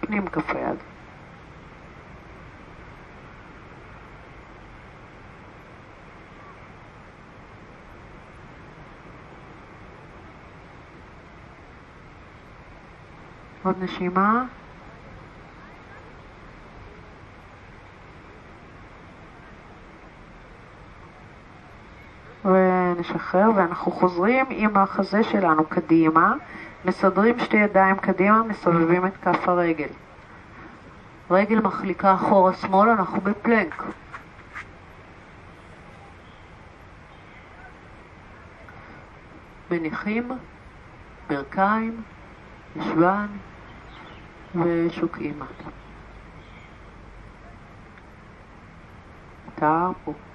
פנים 0.00 0.26
כף 0.26 0.50
היד. 0.50 0.76
עוד 13.62 13.76
נשימה. 13.82 14.44
ונשחרר, 23.00 23.50
ואנחנו 23.56 23.92
חוזרים 23.92 24.46
עם 24.50 24.76
החזה 24.76 25.22
שלנו 25.22 25.64
קדימה, 25.64 26.34
מסדרים 26.84 27.38
שתי 27.38 27.56
ידיים 27.56 27.96
קדימה, 27.96 28.42
מסובבים 28.42 29.06
את 29.06 29.16
כף 29.16 29.48
הרגל. 29.48 29.88
רגל 31.30 31.60
מחליקה 31.60 32.14
אחורה 32.14 32.52
שמאל, 32.52 32.88
אנחנו 32.88 33.20
בפלנק. 33.20 33.84
מניחים, 39.70 40.30
ברכיים, 41.28 42.02
ישבן 42.76 43.26
ושוקעים 44.54 45.34
מטה. 45.38 45.70
תרפו. 49.54 50.29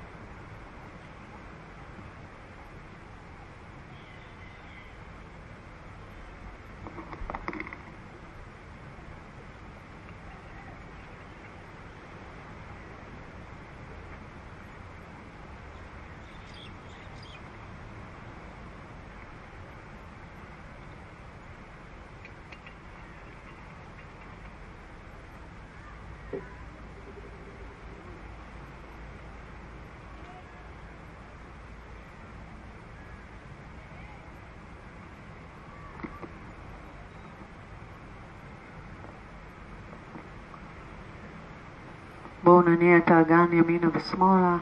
נניע 42.65 42.97
את 42.97 43.12
האגן 43.12 43.45
ימינה 43.54 43.88
ושמאלה. 43.93 44.58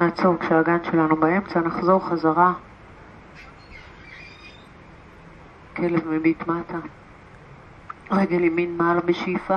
נעצור 0.00 0.36
כשהאגן 0.38 0.84
שלנו 0.84 1.16
באמצע, 1.16 1.60
נחזור 1.60 2.08
חזרה. 2.08 2.52
כלב 5.76 6.08
מביט 6.08 6.46
מטה. 6.46 6.78
רגל 8.10 8.44
ימין 8.44 8.76
מעלה 8.76 9.00
בשאיפה, 9.00 9.56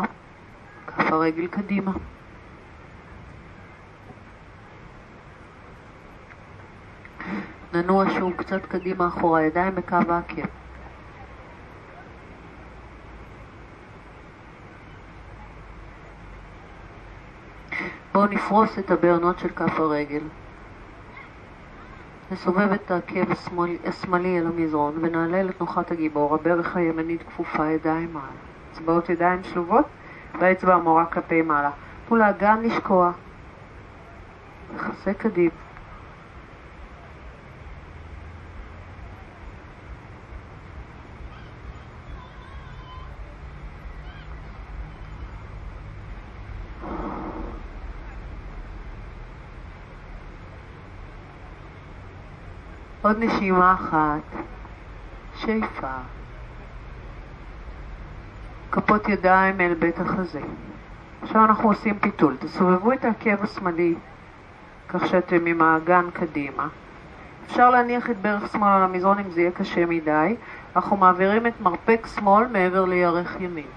כף 0.87 1.11
הרגל 1.11 1.47
קדימה. 1.47 1.91
ננוע 7.81 8.09
שוב 8.09 8.33
קצת 8.37 8.65
קדימה 8.65 9.07
אחורה, 9.07 9.43
ידיים 9.43 9.75
בקו 9.75 9.95
העקב. 10.09 10.47
בואו 18.13 18.25
נפרוס 18.25 18.79
את 18.79 18.91
הבערנות 18.91 19.39
של 19.39 19.49
כף 19.49 19.79
הרגל. 19.79 20.21
נסובב 22.31 22.71
את 22.71 22.91
העקב 22.91 23.31
השמאלי 23.85 24.39
אל 24.39 24.47
המזרון 24.47 24.93
ונעלה 25.01 25.43
לתנוחת 25.43 25.91
הגיבור, 25.91 26.35
הברך 26.35 26.75
הימנית 26.75 27.23
כפופה, 27.23 27.65
ידיים 27.65 28.13
מעלה. 28.13 28.27
אצבעות 28.71 29.09
ידיים 29.09 29.43
שלובות 29.43 29.85
והאצבע 30.39 30.73
המורה 30.73 31.05
כלפי 31.05 31.41
מעלה. 31.41 31.71
תנו 32.07 32.15
לאגן 32.15 32.61
לשקוע. 32.61 33.11
לחזק 34.75 35.17
קדימה. 35.17 35.66
עוד 53.07 53.17
נשימה 53.19 53.73
אחת, 53.73 54.39
שאיפה. 55.35 55.91
כפות 58.71 59.09
ידיים 59.09 59.61
אל 59.61 59.73
בית 59.73 59.99
החזה. 59.99 60.41
עכשיו 61.21 61.45
אנחנו 61.45 61.69
עושים 61.69 61.99
פיתול. 61.99 62.37
תסובבו 62.39 62.93
את 62.93 63.05
העקב 63.05 63.43
השמאלי 63.43 63.95
כך 64.89 65.07
שאתם 65.07 65.45
עם 65.45 65.61
האגן 65.61 66.05
קדימה. 66.13 66.67
אפשר 67.45 67.69
להניח 67.69 68.09
את 68.09 68.17
ברך 68.17 68.51
שמאל 68.51 68.69
על 68.69 68.83
המזרון 68.83 69.19
אם 69.19 69.31
זה 69.31 69.41
יהיה 69.41 69.51
קשה 69.51 69.85
מדי. 69.85 70.35
אנחנו 70.75 70.97
מעבירים 70.97 71.47
את 71.47 71.61
מרפק 71.61 72.07
שמאל 72.15 72.47
מעבר 72.47 72.85
לירך 72.85 73.35
ימין. 73.39 73.67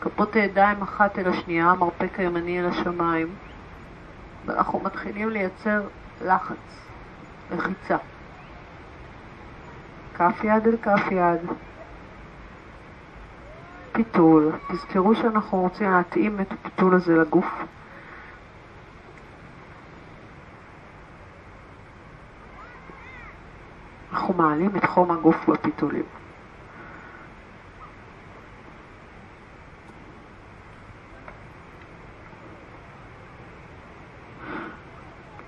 כפות 0.00 0.36
הידיים 0.36 0.82
אחת 0.82 1.18
אל 1.18 1.28
השנייה, 1.28 1.70
המרפק 1.70 2.18
הימני 2.18 2.60
אל 2.60 2.66
השמיים. 2.66 3.28
ואנחנו 4.46 4.80
מתחילים 4.80 5.30
לייצר 5.30 5.82
לחץ, 6.24 6.88
לחיצה. 7.52 7.96
כף 10.18 10.44
יד 10.44 10.66
אל 10.66 10.76
כף 10.82 11.10
יד. 11.10 11.40
פיתול. 13.92 14.52
תזכרו 14.68 15.14
שאנחנו 15.14 15.60
רוצים 15.60 15.90
להתאים 15.90 16.40
את 16.40 16.52
הפיתול 16.52 16.94
הזה 16.94 17.16
לגוף. 17.16 17.46
אנחנו 24.12 24.34
מעלים 24.34 24.76
את 24.76 24.84
חום 24.84 25.10
הגוף 25.10 25.48
בפיתולים. 25.48 26.02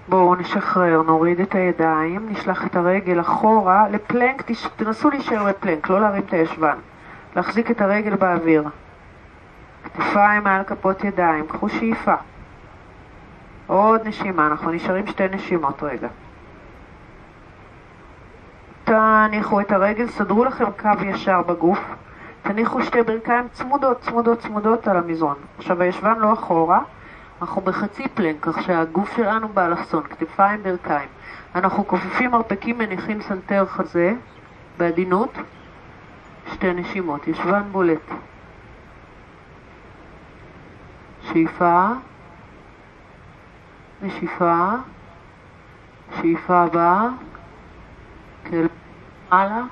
בואו 0.08 0.29
נשחרר, 0.40 1.02
נוריד 1.02 1.40
את 1.40 1.54
הידיים, 1.54 2.28
נשלח 2.28 2.66
את 2.66 2.76
הרגל 2.76 3.20
אחורה 3.20 3.88
לפלנק, 3.88 4.42
תנסו 4.76 5.10
להישאר 5.10 5.44
בפלנק, 5.44 5.88
לא 5.88 6.00
להרים 6.00 6.22
את 6.26 6.32
הישבן. 6.32 6.76
להחזיק 7.36 7.70
את 7.70 7.80
הרגל 7.80 8.16
באוויר. 8.16 8.64
כתפיים 9.84 10.44
מעל 10.44 10.64
כפות 10.64 11.04
ידיים, 11.04 11.46
קחו 11.46 11.68
שאיפה. 11.68 12.14
עוד 13.66 14.00
נשימה, 14.06 14.46
אנחנו 14.46 14.70
נשארים 14.70 15.06
שתי 15.06 15.28
נשימות 15.32 15.82
רגע. 15.82 16.08
תניחו 18.84 19.60
את 19.60 19.72
הרגל, 19.72 20.08
סדרו 20.08 20.44
לכם 20.44 20.64
קו 20.80 21.04
ישר 21.04 21.42
בגוף. 21.42 21.80
תניחו 22.42 22.82
שתי 22.82 23.02
ברכיים 23.02 23.48
צמודות, 23.52 24.00
צמודות, 24.00 24.38
צמודות 24.38 24.88
על 24.88 24.96
המזרון. 24.96 25.36
עכשיו 25.58 25.82
הישבן 25.82 26.18
לא 26.18 26.32
אחורה, 26.32 26.80
אנחנו 27.40 27.62
בחצי 27.62 28.08
פלנק, 28.08 28.36
כך 28.40 28.62
שהגוף 28.62 29.16
שלנו 29.16 29.48
באלכסון, 29.48 30.02
כתפיים, 30.02 30.62
ברכיים. 30.62 31.08
אנחנו 31.54 31.86
כופפים 31.86 32.30
מרפקים, 32.30 32.78
מניחים 32.78 33.22
סלטר 33.22 33.66
חזה, 33.66 34.12
בעדינות. 34.78 35.30
שתי 36.52 36.72
נשימות, 36.72 37.28
ישבן 37.28 37.62
בולט. 37.72 38.10
שאיפה, 41.22 41.86
נשיפה, 44.02 44.66
שאיפה 46.16 46.60
הבאה, 46.62 47.08
כלב 48.46 48.68
מעלה 49.30 49.62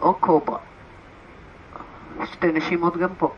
או 0.00 0.14
קוברה. 0.14 0.58
שתי 2.24 2.52
נשימות 2.52 2.96
גם 2.96 3.10
פה. 3.18 3.34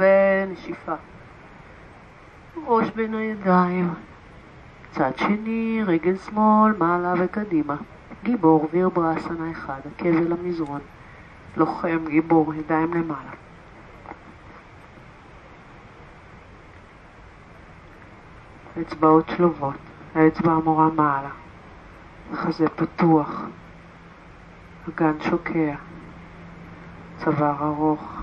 ונשיפה. 0.00 0.94
ראש 2.66 2.90
בין 2.90 3.14
הידיים. 3.14 3.94
צד 4.90 5.10
שני, 5.16 5.82
רגל 5.86 6.16
שמאל, 6.16 6.72
מעלה 6.78 7.14
וקדימה. 7.18 7.76
גיבור 8.22 8.68
וירברסנה 8.72 9.50
אחד, 9.50 9.80
עקב 9.96 10.32
המזרון. 10.32 10.80
לוחם, 11.56 11.98
גיבור, 12.08 12.54
ידיים 12.54 12.94
למעלה. 12.94 13.30
אצבעות 18.80 19.28
שלובות, 19.36 19.74
האצבע 20.14 20.52
המורה 20.52 20.88
מעלה. 20.88 21.30
חזה 22.34 22.68
פתוח. 22.68 23.42
אגן 24.88 25.20
שוקע. 25.20 25.74
צוואר 27.18 27.64
ארוך. 27.64 28.22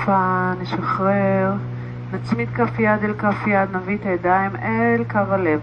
שאיפה, 0.00 0.52
נשחרר, 0.60 1.52
נצמיד 2.12 2.48
כף 2.54 2.78
יד 2.78 3.04
אל 3.04 3.14
כף 3.18 3.46
יד, 3.46 3.76
נביא 3.76 3.96
את 3.96 4.06
הידיים 4.06 4.56
אל 4.56 5.04
קו 5.10 5.18
הלב. 5.18 5.60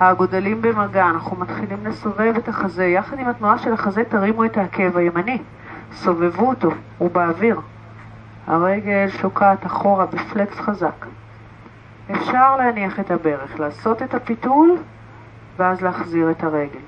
האגודלים 0.00 0.62
במגע, 0.62 1.10
אנחנו 1.10 1.36
מתחילים 1.36 1.86
לסובב 1.86 2.34
את 2.36 2.48
החזה. 2.48 2.84
יחד 2.84 3.18
עם 3.18 3.28
התנועה 3.28 3.58
של 3.58 3.72
החזה 3.72 4.04
תרימו 4.04 4.44
את 4.44 4.56
העקב 4.56 4.96
הימני. 4.96 5.38
סובבו 5.92 6.48
אותו, 6.48 6.70
הוא 6.98 7.10
באוויר. 7.10 7.60
הרגל 8.46 9.08
שוקעת 9.08 9.66
אחורה 9.66 10.06
בפלקס 10.06 10.60
חזק. 10.60 11.06
אפשר 12.12 12.56
להניח 12.56 13.00
את 13.00 13.10
הברך, 13.10 13.60
לעשות 13.60 14.02
את 14.02 14.14
הפיתול 14.14 14.76
ואז 15.56 15.80
להחזיר 15.80 16.30
את 16.30 16.44
הרגל. 16.44 16.80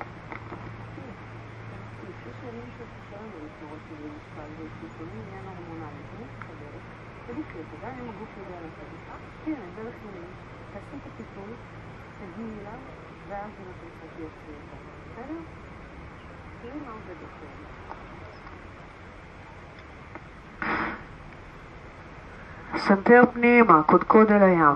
סנטר 23.05 23.23
פנימה, 23.33 23.83
קודקוד 23.87 24.33
אל 24.33 24.43
הים. 24.43 24.75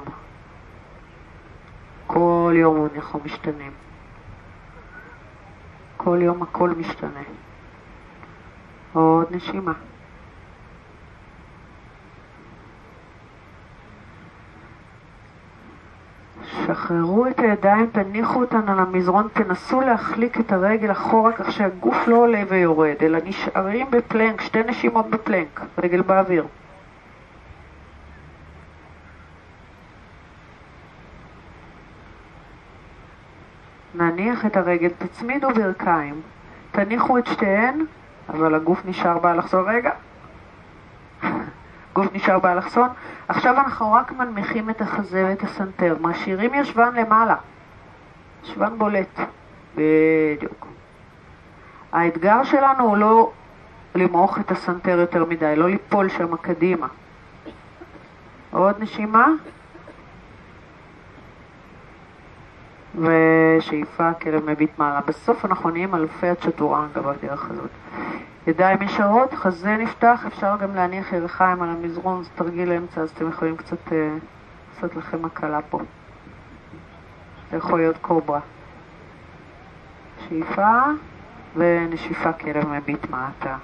כל 2.06 2.52
יום 2.56 2.88
אנחנו 2.94 3.20
משתנים. 3.24 3.72
כל 5.96 6.18
יום 6.22 6.42
הכל 6.42 6.70
משתנה. 6.70 7.22
עוד 8.92 9.26
נשימה. 9.30 9.72
שחררו 16.42 17.26
את 17.26 17.40
הידיים, 17.40 17.86
תניחו 17.92 18.40
אותן 18.40 18.68
על 18.68 18.78
המזרון, 18.78 19.28
תנסו 19.32 19.80
להחליק 19.80 20.40
את 20.40 20.52
הרגל 20.52 20.92
אחורה 20.92 21.32
כך 21.32 21.52
שהגוף 21.52 21.96
לא 22.06 22.16
עולה 22.16 22.42
ויורד, 22.48 22.96
אלא 23.02 23.18
נשארים 23.24 23.86
בפלנק, 23.90 24.40
שתי 24.40 24.62
נשימות 24.62 25.10
בפלנק, 25.10 25.60
רגל 25.78 26.02
באוויר. 26.02 26.46
נניח 33.98 34.46
את 34.46 34.56
הרגל, 34.56 34.88
תצמידו 34.98 35.48
ברכיים, 35.50 36.20
תניחו 36.70 37.18
את 37.18 37.26
שתיהן, 37.26 37.84
אבל 38.28 38.54
הגוף 38.54 38.82
נשאר 38.84 39.18
באלכסון. 39.18 39.64
רגע, 39.68 39.90
גוף 41.92 42.06
נשאר 42.12 42.38
באלכסון. 42.38 42.88
עכשיו 43.28 43.54
אנחנו 43.56 43.92
רק 43.92 44.12
מנמיכים 44.12 44.70
את 44.70 44.80
החזה 44.80 45.24
ואת 45.28 45.42
הסנטר, 45.42 45.96
משאירים 46.00 46.54
ישבן 46.54 46.94
למעלה, 46.94 47.34
ישבן 48.44 48.78
בולט, 48.78 49.20
בדיוק. 49.74 50.66
האתגר 51.92 52.44
שלנו 52.44 52.84
הוא 52.84 52.96
לא 52.96 53.30
למעוך 53.94 54.38
את 54.38 54.50
הסנטר 54.50 54.98
יותר 54.98 55.24
מדי, 55.24 55.56
לא 55.56 55.68
ליפול 55.68 56.08
שם 56.08 56.36
קדימה. 56.36 56.86
עוד 58.50 58.82
נשימה. 58.82 59.26
ושאיפה 62.98 64.12
כלב 64.12 64.50
מביט 64.50 64.78
מעלה. 64.78 65.00
בסוף 65.00 65.44
אנחנו 65.44 65.70
נהיים 65.70 65.94
אלופי 65.94 66.28
הצ'טורנגה 66.28 67.00
בדרך 67.02 67.50
הזאת. 67.50 67.70
ידיים 68.46 68.82
ישרות, 68.82 69.34
חזה 69.34 69.76
נפתח, 69.76 70.24
אפשר 70.26 70.56
גם 70.60 70.74
להניח 70.74 71.12
ירחיים 71.12 71.62
על 71.62 71.68
המזרון, 71.68 72.22
זה 72.22 72.30
תרגיל 72.34 72.72
אמצע, 72.72 73.00
אז 73.00 73.10
אתם 73.10 73.28
יכולים 73.28 73.56
קצת 73.56 73.92
אה, 73.92 74.14
לעשות 74.74 74.96
לכם 74.96 75.24
הקלה 75.24 75.60
פה. 75.70 75.80
זה 77.50 77.56
יכול 77.56 77.78
להיות 77.78 77.96
קוברה. 78.00 78.40
שאיפה 80.28 80.80
ונשיפה 81.56 82.32
כלב 82.32 82.68
מביט 82.68 83.04
מטה. 83.04 83.56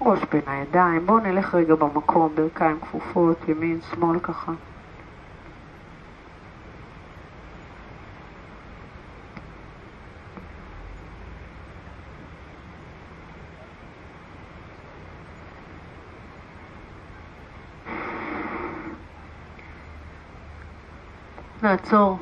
ראש 0.00 0.20
בין 0.32 0.42
הידיים, 0.46 1.06
בואו 1.06 1.18
נלך 1.18 1.54
רגע 1.54 1.74
במקום, 1.74 2.32
ברכיים 2.34 2.80
כפופות, 2.80 3.48
ימין, 3.48 3.80
שמאל 3.90 4.18
ככה. 4.18 4.52
נעצור, 21.62 22.18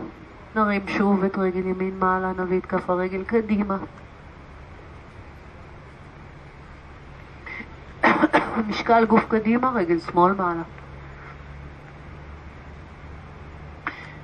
נרים 0.56 0.88
שוב 0.88 1.24
את 1.24 1.38
רגל 1.38 1.66
ימין 1.66 1.98
מעלה, 1.98 2.32
נביא 2.38 2.58
את 2.58 2.66
כף 2.66 2.90
הרגל 2.90 3.24
קדימה. 3.24 3.76
משקל 8.68 9.04
גוף 9.04 9.24
קדימה, 9.28 9.72
רגל 9.74 9.98
שמאל 9.98 10.32
מעלה. 10.32 10.62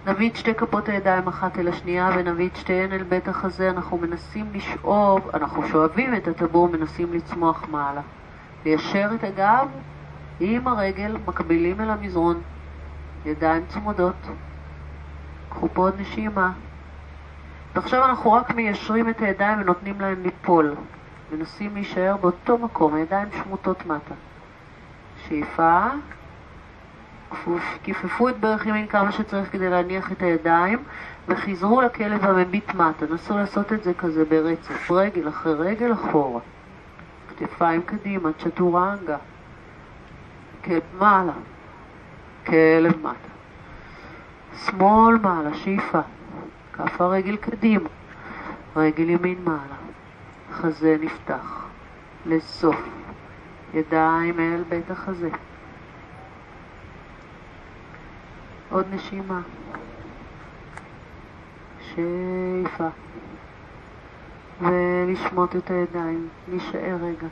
נביא 0.06 0.30
את 0.30 0.36
שתי 0.36 0.54
כפות 0.54 0.88
הידיים 0.88 1.28
אחת 1.28 1.58
אל 1.58 1.68
השנייה 1.68 2.10
ונביא 2.16 2.48
את 2.48 2.56
שתיהן 2.56 2.92
אל 2.92 3.02
בית 3.02 3.28
החזה. 3.28 3.70
אנחנו 3.70 3.98
מנסים 3.98 4.46
לשאוב, 4.52 5.30
אנחנו 5.34 5.68
שואבים 5.68 6.14
את 6.14 6.28
הטבור, 6.28 6.68
מנסים 6.68 7.12
לצמוח 7.12 7.64
מעלה. 7.70 8.02
ליישר 8.64 9.10
את 9.14 9.24
הגב 9.24 9.68
עם 10.40 10.68
הרגל, 10.68 11.16
מקבילים 11.26 11.80
אל 11.80 11.90
המזרון. 11.90 12.40
ידיים 13.24 13.62
צמודות. 13.68 14.26
קחו 15.54 15.68
פה 15.72 15.82
עוד 15.82 16.00
נשימה. 16.00 16.52
ועכשיו 17.74 18.04
אנחנו 18.04 18.32
רק 18.32 18.54
מיישרים 18.54 19.08
את 19.08 19.20
הידיים 19.20 19.60
ונותנים 19.60 20.00
להם 20.00 20.22
ליפול. 20.22 20.74
מנסים 21.32 21.74
להישאר 21.74 22.16
באותו 22.16 22.58
מקום, 22.58 22.94
הידיים 22.94 23.28
שמוטות 23.42 23.86
מטה. 23.86 24.14
שאיפה, 25.28 25.86
כיפפו 27.82 28.28
את 28.28 28.40
ברך 28.40 28.66
ימין 28.66 28.86
כמה 28.86 29.12
שצריך 29.12 29.52
כדי 29.52 29.70
להניח 29.70 30.12
את 30.12 30.22
הידיים 30.22 30.78
וחיזרו 31.28 31.80
לכלב 31.80 32.24
המביט 32.24 32.74
מטה. 32.74 33.06
נסו 33.10 33.36
לעשות 33.36 33.72
את 33.72 33.82
זה 33.82 33.94
כזה 33.94 34.24
ברצף, 34.24 34.90
רגל 34.90 35.28
אחרי 35.28 35.54
רגל 35.54 35.92
אחורה. 35.92 36.40
כתפיים 37.38 37.82
קדימה, 37.82 38.30
צ'טורנגה. 38.38 39.16
כלב 40.64 40.82
מעלה, 40.98 41.32
כלב 42.46 42.98
מטה. 43.02 43.33
שמאל 44.56 45.16
מעלה, 45.22 45.54
שאיפה. 45.54 46.00
כף 46.72 47.00
הרגל 47.00 47.36
קדימה. 47.36 47.88
רגל 48.76 49.10
ימין 49.10 49.38
מעלה. 49.44 49.76
חזה 50.52 50.96
נפתח. 51.00 51.66
לסוף. 52.26 52.76
ידיים 53.74 54.40
אל 54.40 54.62
בית 54.68 54.90
החזה. 54.90 55.30
עוד 58.70 58.86
נשימה. 58.90 59.40
שאיפה. 61.80 62.88
ולשמוט 64.60 65.56
את 65.56 65.70
הידיים. 65.70 66.28
להישאר 66.48 66.96
רגע. 67.02 67.28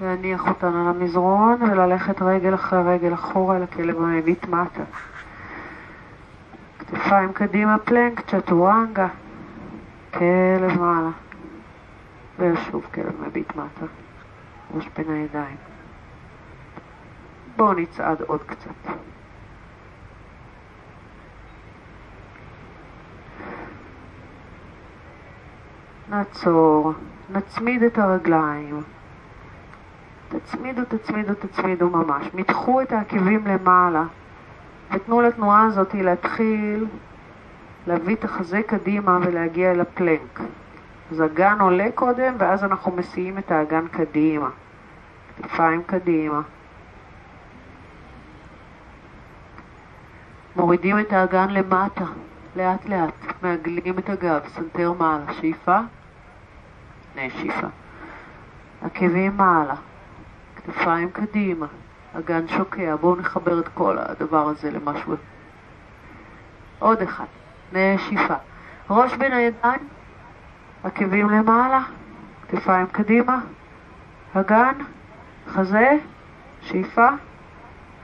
להניח 0.00 0.48
אותן 0.48 0.66
על 0.66 0.86
המזרון 0.88 1.62
וללכת 1.62 2.22
רגל 2.22 2.54
אחרי 2.54 2.82
רגל 2.94 3.14
אחורה 3.14 3.58
לכלב 3.58 3.96
המביט 3.96 4.46
מטה. 4.48 4.82
כתפיים 6.78 7.32
קדימה 7.32 7.78
פלנק, 7.78 8.20
צ'טורנגה, 8.20 9.08
כלב 10.14 10.80
מעלה. 10.80 11.10
ושוב 12.38 12.86
כלב 12.94 13.20
מביט 13.26 13.56
מטה, 13.56 13.86
ראש 14.74 14.88
בין 14.96 15.10
הידיים. 15.10 15.56
בואו 17.56 17.72
נצעד 17.72 18.22
עוד 18.22 18.42
קצת. 18.42 18.92
נעצור, 26.10 26.92
נצמיד 27.30 27.82
את 27.82 27.98
הרגליים. 27.98 28.82
תצמידו, 30.28 30.82
תצמידו, 30.84 31.34
תצמידו 31.34 31.90
ממש. 31.90 32.26
מתחו 32.34 32.82
את 32.82 32.92
העקבים 32.92 33.46
למעלה 33.46 34.04
ותנו 34.90 35.20
לתנועה 35.20 35.66
הזאת 35.66 35.94
להתחיל 35.94 36.86
להביא 37.86 38.16
החזה 38.22 38.62
קדימה 38.62 39.18
ולהגיע 39.22 39.70
אל 39.70 39.80
הפלנק. 39.80 40.40
אז 41.10 41.20
הגן 41.20 41.56
עולה 41.60 41.88
קודם 41.94 42.34
ואז 42.38 42.64
אנחנו 42.64 42.92
מסיעים 42.92 43.38
את 43.38 43.50
האגן 43.50 43.88
קדימה. 43.88 44.48
כתפיים 45.36 45.82
קדימה. 45.82 46.40
מורידים 50.56 50.98
את 50.98 51.12
האגן 51.12 51.50
למטה, 51.50 52.04
לאט 52.56 52.86
לאט, 52.86 53.14
מעגלים 53.42 53.98
את 53.98 54.10
הגב, 54.10 54.40
סנטר 54.48 54.92
מעלה, 54.92 55.32
שאיפה, 55.32 55.78
נשיפה. 57.16 57.66
עקבים 58.82 59.36
מעלה, 59.36 59.74
כתפיים 60.68 61.10
קדימה, 61.10 61.66
אגן 62.18 62.48
שוקע, 62.48 62.96
בואו 62.96 63.16
נחבר 63.16 63.58
את 63.58 63.68
כל 63.74 63.96
הדבר 63.98 64.48
הזה 64.48 64.70
למשהו. 64.70 65.14
עוד 66.78 67.02
אחד, 67.02 67.24
נשיפה. 67.72 68.34
ראש 68.90 69.16
בין 69.16 69.32
הידיים, 69.32 69.88
עקבים 70.84 71.30
למעלה, 71.30 71.82
כתפיים 72.48 72.86
קדימה, 72.86 73.40
אגן, 74.34 74.74
חזה, 75.48 75.96
שאיפה, 76.60 77.08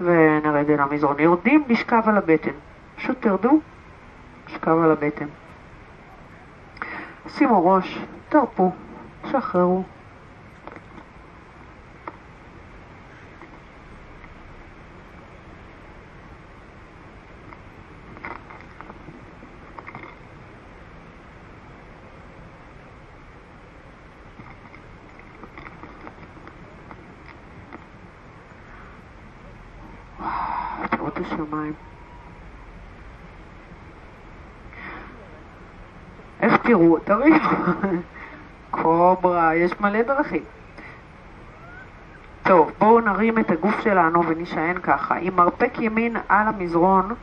ונרד 0.01 0.71
אל 0.71 0.81
המזרון. 0.81 1.21
יורדים, 1.21 1.65
נשכב 1.69 2.03
על 2.07 2.17
הבטן. 2.17 2.53
פשוט 2.97 3.21
תרדו, 3.21 3.61
נשכב 4.49 4.79
על 4.85 4.91
הבטן. 4.91 5.27
שימו 7.29 7.67
ראש, 7.67 7.99
תרפו, 8.29 8.73
שחררו. 9.31 9.85
יראות 31.17 31.33
השמיים. 31.33 31.73
איך 36.41 36.57
תראו? 36.57 36.99
תריבו. 36.99 37.39
קוברה, 38.71 39.55
יש 39.55 39.81
מלא 39.81 40.03
דרכים. 40.03 40.43
טוב, 42.43 42.73
בואו 42.79 43.01
נרים 43.01 43.39
את 43.39 43.51
הגוף 43.51 43.81
שלנו 43.81 44.27
ונשען 44.27 44.81
ככה. 44.81 45.15
עם 45.15 45.37
מרפק 45.37 45.73
ימין 45.79 46.17
על 46.29 46.49
המזרון, 46.49 47.15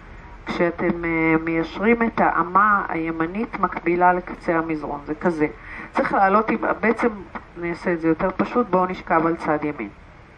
כשאתם 0.46 0.88
uh, 0.88 1.44
מיישרים 1.44 2.04
את 2.04 2.20
האמה 2.20 2.86
הימנית 2.90 3.60
מקבילה 3.60 4.14
לקצה 4.14 4.58
המזרון, 4.58 5.00
זה 5.06 5.16
כזה. 5.16 5.48
צריך 5.92 6.14
לעלות 6.14 6.50
עם, 6.50 6.58
בעצם 6.80 7.10
נעשה 7.58 7.94
את 7.94 8.02
זה 8.02 8.08
יותר 8.08 8.30
פשוט, 8.38 8.68
בואו 8.70 8.86
נשכב 8.86 9.26
על 9.26 9.36
צד 9.36 9.60
ימין. 9.64 9.90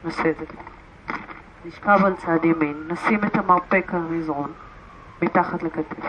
נעשה 0.05 0.29
את 0.29 0.37
זה. 0.39 0.72
נשכב 1.65 1.99
על 2.05 2.13
צד 2.15 2.45
ימין, 2.45 2.83
נשים 2.87 3.19
את 3.23 3.37
המרפק 3.37 3.91
על 3.93 3.99
המזרון, 3.99 4.51
מתחת 5.21 5.63
לכתף. 5.63 6.05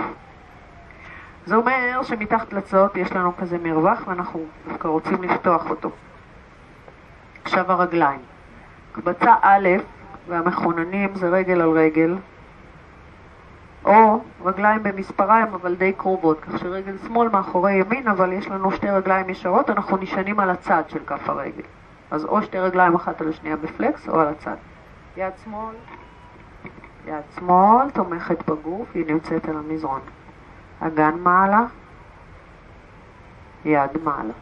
זה 1.46 1.56
אומר 1.56 2.00
שמתחת 2.02 2.52
לצעות 2.52 2.96
יש 2.96 3.12
לנו 3.12 3.36
כזה 3.36 3.58
מרווח 3.58 4.02
ואנחנו 4.06 4.44
דווקא 4.68 4.88
רוצים 4.88 5.22
לפתוח 5.22 5.70
אותו. 5.70 5.90
עכשיו 7.44 7.72
הרגליים. 7.72 8.20
הקבצה 8.92 9.34
א' 9.42 9.68
והמכוננים 10.28 11.14
זה 11.14 11.28
רגל 11.28 11.60
על 11.60 11.70
רגל, 11.70 12.16
או 13.84 14.20
רגליים 14.44 14.82
במספריים 14.82 15.54
אבל 15.54 15.74
די 15.74 15.92
קרובות, 15.92 16.40
כך 16.40 16.58
שרגל 16.58 16.94
שמאל 17.06 17.28
מאחורי 17.28 17.72
ימין, 17.72 18.08
אבל 18.08 18.32
יש 18.32 18.48
לנו 18.48 18.72
שתי 18.72 18.90
רגליים 18.90 19.30
ישרות, 19.30 19.70
אנחנו 19.70 19.96
נשענים 19.96 20.40
על 20.40 20.50
הצד 20.50 20.82
של 20.88 20.98
כף 21.06 21.28
הרגל. 21.28 21.62
אז 22.10 22.24
או 22.24 22.42
שתי 22.42 22.58
רגליים 22.58 22.94
אחת 22.94 23.20
על 23.20 23.28
השנייה 23.28 23.56
בפלקס 23.56 24.08
או 24.08 24.20
על 24.20 24.28
הצד. 24.28 24.56
יד 25.16 25.32
שמאל, 25.44 25.74
יד 27.06 27.22
שמאל 27.36 27.90
תומכת 27.90 28.50
בגוף, 28.50 28.88
היא 28.94 29.06
נמצאת 29.06 29.48
על 29.48 29.56
המזרון. 29.56 30.00
אגן 30.80 31.14
מעלה, 31.18 31.64
יד 33.64 33.90
מעלה. 34.02 34.32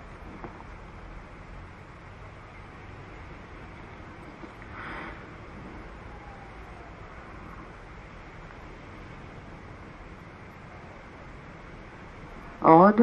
עוד 12.63 13.01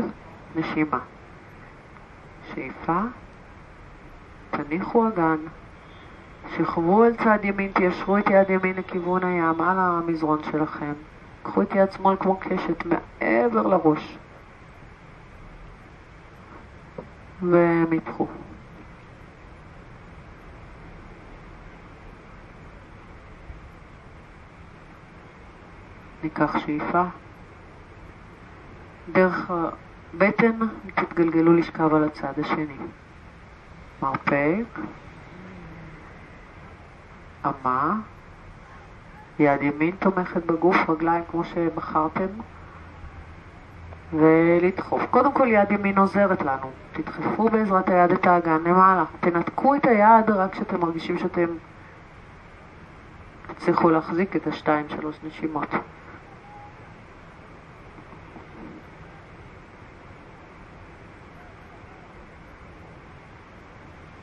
נשימה. 0.55 0.99
שאיפה, 2.53 3.01
תניחו 4.51 5.07
אגן, 5.07 5.37
שכבו 6.57 7.05
אל 7.05 7.15
צד 7.15 7.39
ימין, 7.43 7.71
תיישרו 7.71 8.17
את 8.17 8.29
יד 8.29 8.49
ימין 8.49 8.75
לכיוון 8.75 9.23
הים, 9.23 9.61
על 9.61 9.77
המזרון 9.79 10.43
שלכם. 10.51 10.93
קחו 11.43 11.61
את 11.61 11.75
יד 11.75 11.91
שמאל 11.91 12.15
כמו 12.19 12.37
קשת 12.39 12.85
מעבר 12.85 13.67
לראש. 13.67 14.17
יפחו. 17.91 18.27
ניקח 26.23 26.59
שאיפה. 26.59 27.03
דרך 29.11 29.51
הבטן 29.51 30.59
תתגלגלו 30.95 31.53
לשכב 31.53 31.93
על 31.93 32.03
הצד 32.03 32.33
השני. 32.37 32.77
מרפק, 34.01 34.79
אמה, 37.45 37.95
יד 39.39 39.61
ימין 39.61 39.95
תומכת 39.99 40.45
בגוף, 40.45 40.89
רגליים 40.89 41.23
כמו 41.31 41.43
שבחרתם, 41.43 42.27
ולדחוף. 44.13 45.01
קודם 45.11 45.33
כל 45.33 45.47
יד 45.47 45.71
ימין 45.71 45.97
עוזרת 45.97 46.41
לנו. 46.41 46.71
תדחפו 46.93 47.49
בעזרת 47.49 47.89
היד 47.89 48.11
את 48.11 48.27
האגן 48.27 48.63
למעלה. 48.65 49.03
תנתקו 49.19 49.75
את 49.75 49.85
היד 49.85 50.29
רק 50.29 50.51
כשאתם 50.51 50.79
מרגישים 50.79 51.17
שאתם 51.17 51.47
תצליחו 53.47 53.89
להחזיק 53.89 54.35
את 54.35 54.47
השתיים 54.47 54.85
שלוש 54.89 55.19
נשימות. 55.23 55.69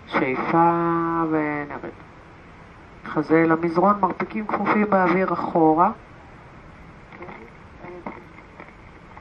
שאיפה 0.07 1.23
ונרד. 1.31 2.06
חזה 3.17 3.45
למזרון, 3.47 4.01
מרפקים 4.01 4.47
כפופים 4.47 4.91
באוויר 4.91 5.33
אחורה. 5.33 5.91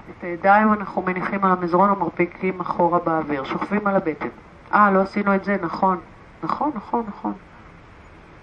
את 0.09 0.23
הידיים 0.23 0.73
אנחנו 0.73 1.01
מניחים 1.01 1.45
על 1.45 1.51
המזרון 1.51 1.89
ומרפקים 1.89 2.59
אחורה 2.59 2.99
באוויר, 2.99 3.43
שוכבים 3.43 3.87
על 3.87 3.95
הבטן. 3.95 4.27
אה, 4.73 4.91
לא 4.91 5.01
עשינו 5.01 5.35
את 5.35 5.43
זה, 5.43 5.57
נכון. 5.61 5.97
נכון, 6.43 6.71
נכון, 6.75 7.03
נכון. 7.07 7.33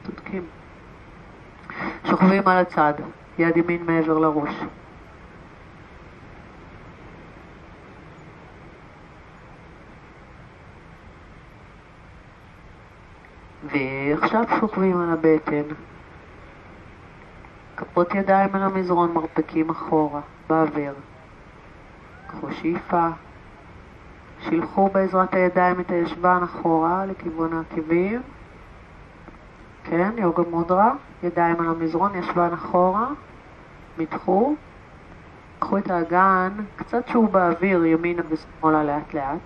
צודקים. 0.07 0.43
שוכבים 2.05 2.49
על 2.49 2.57
הצד, 2.59 2.95
יד 3.39 3.57
ימין 3.57 3.87
מעבר 3.87 4.19
לראש. 4.19 4.55
ועכשיו 13.65 14.45
שוכבים 14.61 15.01
על 15.01 15.11
הבטן. 15.11 15.75
כפות 17.77 18.15
ידיים 18.15 18.55
על 18.55 18.63
המזרון, 18.63 19.13
מרפקים 19.13 19.71
אחורה, 19.71 20.21
באוויר. 20.49 20.95
קחו 22.27 22.53
שאיפה. 22.53 23.09
שילחו 24.41 24.89
בעזרת 24.89 25.35
הידיים 25.35 25.81
את 25.81 25.91
הישבן 25.91 26.41
אחורה 26.45 27.07
לכיוון 27.07 27.53
העקבים. 27.53 28.23
כן, 29.85 30.11
יוגה 30.19 30.43
מודרה, 30.51 30.93
ידיים 31.23 31.61
על 31.61 31.69
המזרון, 31.69 32.15
ישבן 32.15 32.53
אחורה, 32.53 33.07
מתחו. 33.99 34.55
קחו 35.59 35.79
את 35.79 35.91
האגן, 35.91 36.53
קצת 36.77 37.09
שהוא 37.09 37.29
באוויר, 37.29 37.85
ימינה 37.85 38.23
ושמאלה 38.29 38.85
לאט 38.85 39.15
לאט. 39.15 39.41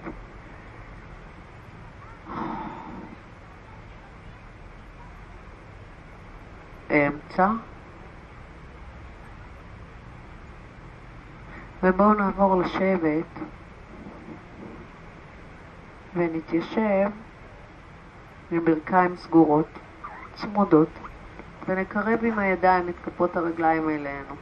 אמצע. 6.90 7.50
ובואו 11.82 12.14
נעבור 12.14 12.56
לשבת 12.56 13.40
ונתיישב 16.14 17.10
עם 18.50 18.64
ברכיים 18.64 19.16
סגורות, 19.16 19.68
צמודות, 20.34 20.88
ונקרב 21.68 22.24
עם 22.24 22.38
הידיים 22.38 22.88
את 22.88 22.94
כפות 23.04 23.36
הרגליים 23.36 23.88
אלינו. 23.88 24.34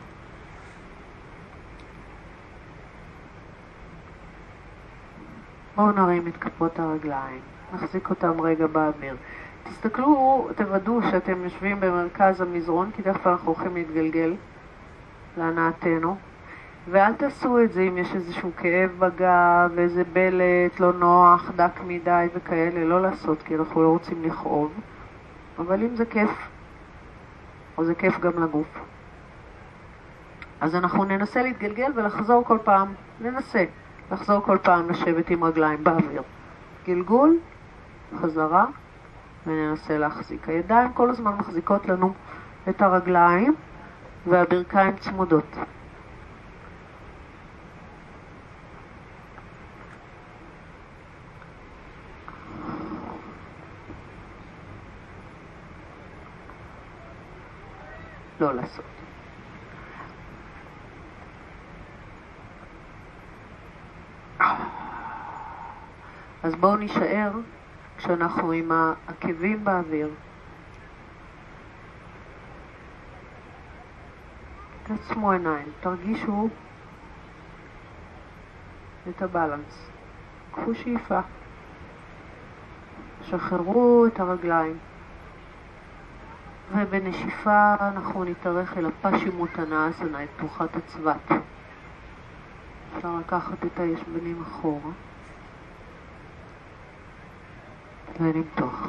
בואו 5.77 5.93
נרים 5.93 6.29
את 6.29 6.37
כפות 6.37 6.79
הרגליים, 6.79 7.41
נחזיק 7.75 8.11
אותם 8.11 8.41
רגע 8.41 8.67
באוויר. 8.67 9.17
תסתכלו, 9.65 10.49
תוודאו 10.57 11.03
שאתם 11.11 11.45
יושבים 11.45 11.81
במרכז 11.81 12.41
המזרון, 12.41 12.91
כי 12.97 13.03
תכף 13.03 13.27
אנחנו 13.27 13.53
הולכים 13.53 13.75
להתגלגל 13.75 14.35
להנאתנו. 15.37 16.17
ואל 16.91 17.13
תעשו 17.13 17.63
את 17.63 17.73
זה 17.73 17.83
אם 17.83 17.99
יש 17.99 18.15
איזשהו 18.15 18.51
כאב 18.57 18.91
בגב, 18.99 19.79
איזה 19.79 20.05
בלט 20.13 20.81
לא 20.81 20.93
נוח, 20.93 21.51
דק 21.57 21.81
מדי 21.87 22.27
וכאלה, 22.35 22.85
לא 22.85 23.03
לעשות, 23.03 23.43
כי 23.43 23.57
אנחנו 23.57 23.83
לא 23.83 23.89
רוצים 23.89 24.23
לכאוב. 24.23 24.73
אבל 25.59 25.83
אם 25.83 25.97
זה 25.97 26.07
כיף, 26.07 26.31
או 27.79 27.85
זה 27.85 27.95
כיף 27.95 28.21
גם 28.21 28.43
לגוף. 28.43 28.81
אז 30.61 30.75
אנחנו 30.75 31.05
ננסה 31.05 31.43
להתגלגל 31.43 31.93
ולחזור 31.95 32.45
כל 32.45 32.59
פעם, 32.65 32.95
ננסה 33.21 33.65
לחזור 34.13 34.41
כל 34.41 34.59
פעם 34.63 34.91
לשבת 34.91 35.31
עם 35.31 35.45
רגליים 35.45 35.85
באוויר. 35.85 36.23
גלגול, 36.87 37.39
חזרה, 38.17 38.67
וננסה 39.47 39.99
להחזיק. 39.99 40.49
הידיים 40.49 40.93
כל 40.93 41.11
הזמן 41.11 41.33
מחזיקות 41.33 41.87
לנו 41.87 42.13
את 42.69 42.83
הרגליים 42.83 43.55
והברכיים 44.27 44.97
צמודות. 44.97 45.57
לא 58.41 58.55
לעשות. 58.55 58.85
אז 66.43 66.55
בואו 66.55 66.77
נישאר 66.77 67.31
כשאנחנו 67.97 68.53
עם 68.53 68.73
העקבים 68.73 69.65
באוויר. 69.65 70.11
תעצמו 74.83 75.33
עיניים, 75.33 75.67
תרגישו 75.81 76.49
את 79.09 79.23
הבלנס. 79.23 79.91
קחו 80.53 80.75
שאיפה. 80.75 81.21
שחררו 83.23 84.07
את 84.07 84.21
הרגליים. 84.21 84.79
ובנשיפה 86.73 87.75
אנחנו 87.81 88.25
נתארך 88.25 88.77
אל 88.79 88.87
הפשימותנה 88.87 89.91
אסנה, 89.91 90.25
את 90.25 90.29
תנוחת 90.37 90.77
הצוות. 90.77 91.33
אפשר 92.97 93.17
לקחת 93.17 93.67
את 93.67 93.81
הישבנים 93.81 94.43
אחורה 94.43 94.91
ולמתוח. 98.21 98.89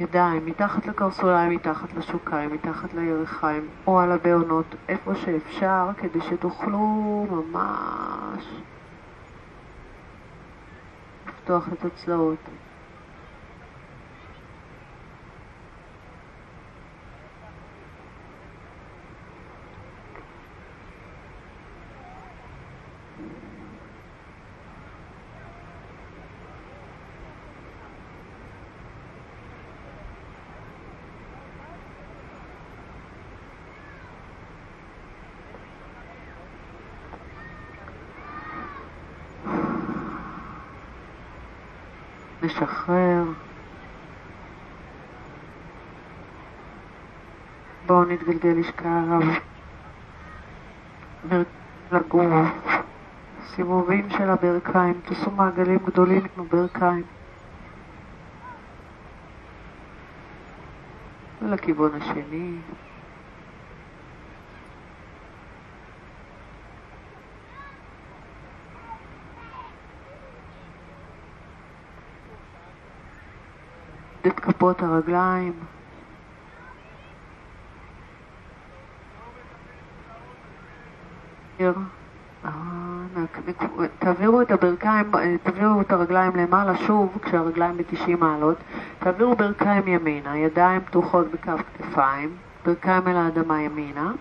ידיים 0.00 0.46
מתחת 0.46 0.86
לקרסוליים, 0.86 1.50
מתחת 1.50 1.94
לשוקיים, 1.94 2.52
מתחת 2.54 2.94
לירכיים 2.94 3.68
או 3.86 4.00
על 4.00 4.12
הבעונות, 4.12 4.74
איפה 4.88 5.14
שאפשר, 5.14 5.88
כדי 5.96 6.20
שתוכלו 6.20 7.26
ממש 7.30 8.44
לפתוח 11.28 11.68
את 11.72 11.84
הצלעות. 11.84 12.38
לשחרר. 42.42 43.22
בואו 47.86 48.04
נתגלגל 48.04 48.48
לשכב 48.48 49.20
לגוף, 51.92 52.48
סיבובים 53.46 54.10
של 54.10 54.30
הברכיים, 54.30 55.00
תעשו 55.04 55.30
מעגלים 55.30 55.78
גדולים 55.86 56.22
עם 56.36 56.44
הברכיים. 56.44 57.02
לכיוון 61.42 61.90
השני. 61.94 62.52
את 74.26 74.40
כפות 74.40 74.82
הרגליים. 74.82 75.52
תעבירו 83.98 84.42
את 84.42 84.50
הברכיים, 84.50 85.10
תעבירו 85.42 85.80
את 85.80 85.92
הרגליים 85.92 86.36
למעלה 86.36 86.76
שוב 86.76 87.18
כשהרגליים 87.22 87.76
ב-90 87.76 88.16
מעלות, 88.18 88.56
תעבירו 88.98 89.36
ברכיים 89.36 89.88
ימינה, 89.88 90.38
ידיים 90.38 90.80
פתוחות 90.80 91.30
בקו 91.30 91.52
כתפיים, 91.58 92.36
ברכיים 92.64 93.08
אל 93.08 93.16
האדמה 93.16 93.62
ימינה 93.62 94.12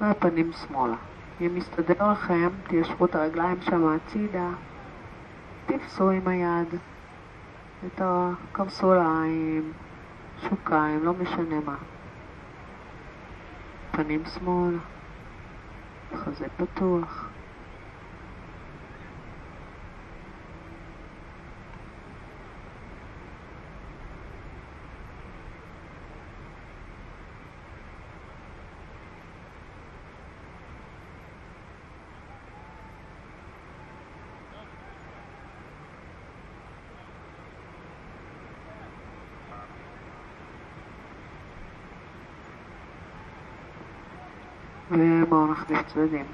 והפנים 0.00 0.50
שמאלה. 0.52 0.96
אם 1.40 1.50
מסתדר 1.54 2.12
לכם, 2.12 2.48
תיישבו 2.66 3.04
את 3.04 3.14
הרגליים 3.14 3.56
שם 3.60 3.86
הצידה, 3.86 4.48
תפסו 5.66 6.10
עם 6.10 6.28
היד. 6.28 6.68
את 7.86 8.00
הקרסוליים, 8.04 9.72
שוקיים, 10.48 11.04
לא 11.04 11.12
משנה 11.12 11.60
מה. 11.64 11.76
פנים 13.90 14.22
שמאל, 14.24 14.78
חזה 16.14 16.46
פתוח. 16.56 17.33
Weer 44.86 45.26
morgen 45.28 45.66
dicht 45.66 45.94
weer 45.94 46.12
in. 46.12 46.26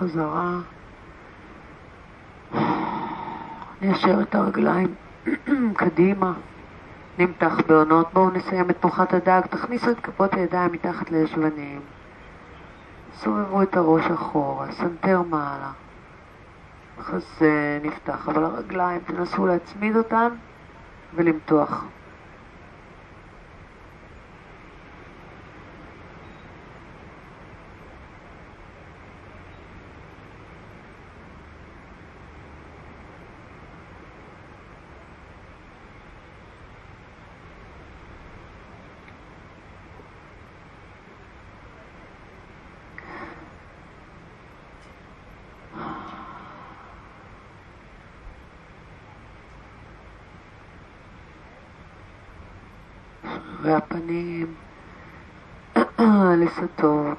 חזרה. 0.00 0.58
ניישר 3.80 4.20
את 4.22 4.34
הרגליים 4.34 4.94
קדימה. 5.80 6.32
נמתח 7.18 7.52
בעונות. 7.66 8.08
בואו 8.12 8.30
נסיים 8.30 8.70
את 8.70 8.76
תנוחת 8.80 9.14
הדג. 9.14 9.40
תכניסו 9.50 9.90
את 9.90 10.00
כפות 10.00 10.34
הידיים 10.34 10.72
מתחת 10.72 11.10
לישבנים. 11.10 11.80
סובבו 13.14 13.62
את 13.62 13.76
הראש 13.76 14.04
אחורה, 14.04 14.72
סנטר 14.72 15.22
מעלה. 15.22 15.70
חזה 17.00 17.78
נפתח, 17.82 18.28
אבל 18.28 18.44
הרגליים, 18.44 19.00
תנסו 19.00 19.46
להצמיד 19.46 19.96
אותן 19.96 20.28
ולמתוח. 21.14 21.84
והפנים 53.62 54.54
לסטות, 56.36 57.18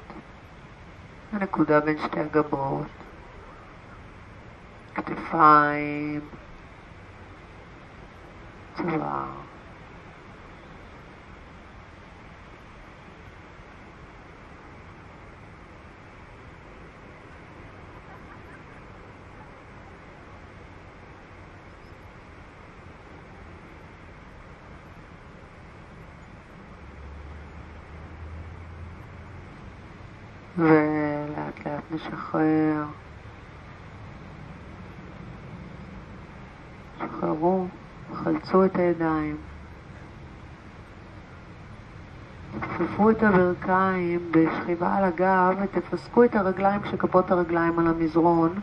הנקודה 1.33 1.79
בין 1.79 1.97
שתי 1.97 2.19
הגבות, 2.19 2.87
כתפיים, 4.95 6.21
צוואר, 8.77 9.40
נשחרר. 32.07 32.83
שחררו, 36.97 37.65
חלצו 38.13 38.65
את 38.65 38.75
הידיים. 38.75 39.35
תכפפו 42.59 43.09
את 43.09 43.23
הברכיים 43.23 44.19
בשכיבה 44.31 44.95
על 44.95 45.03
הגב 45.03 45.55
ותפסקו 45.63 46.23
את 46.23 46.35
הרגליים 46.35 46.81
כשכפות 46.81 47.31
הרגליים 47.31 47.79
על 47.79 47.87
המזרון 47.87 48.59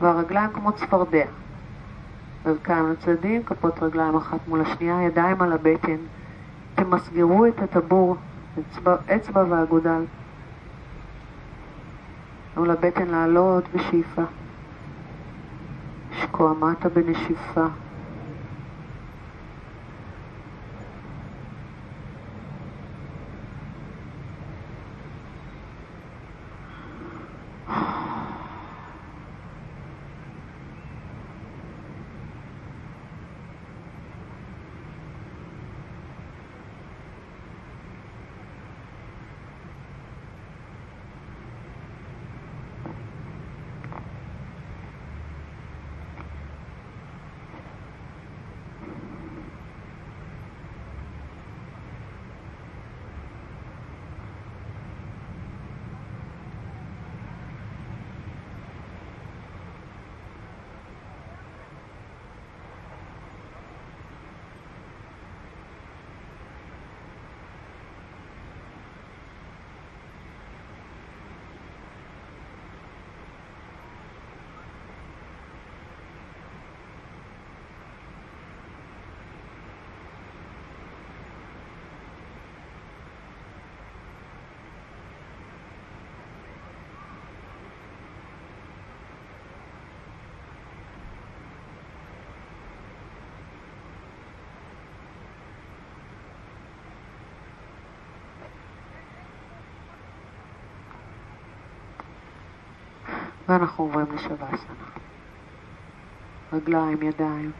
והרגליים 0.00 0.50
כמו 0.52 0.72
צפרדע. 0.72 1.24
ברכיים 2.44 2.92
לצדדים, 2.92 3.42
כפות 3.42 3.82
רגליים 3.82 4.16
אחת 4.16 4.38
מול 4.48 4.60
השנייה, 4.60 5.02
ידיים 5.02 5.42
על 5.42 5.52
הבטן. 5.52 5.96
תמסגרו 6.74 7.46
את 7.46 7.62
הטבור, 7.62 8.16
אצבע, 8.58 8.96
אצבע 9.16 9.44
ואגודל. 9.48 10.04
תנו 12.54 12.64
לבטן 12.64 13.08
לעלות 13.08 13.64
בשאיפה. 13.74 14.22
שקוע 16.20 16.52
מטה 16.52 16.88
בנשיפה. 16.88 17.83
ואנחנו 103.48 103.84
עוברים 103.84 104.06
לשבאסנה. 104.12 104.84
רגליים, 106.52 107.02
ידיים, 107.02 107.52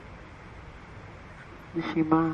נשימה. 1.77 2.33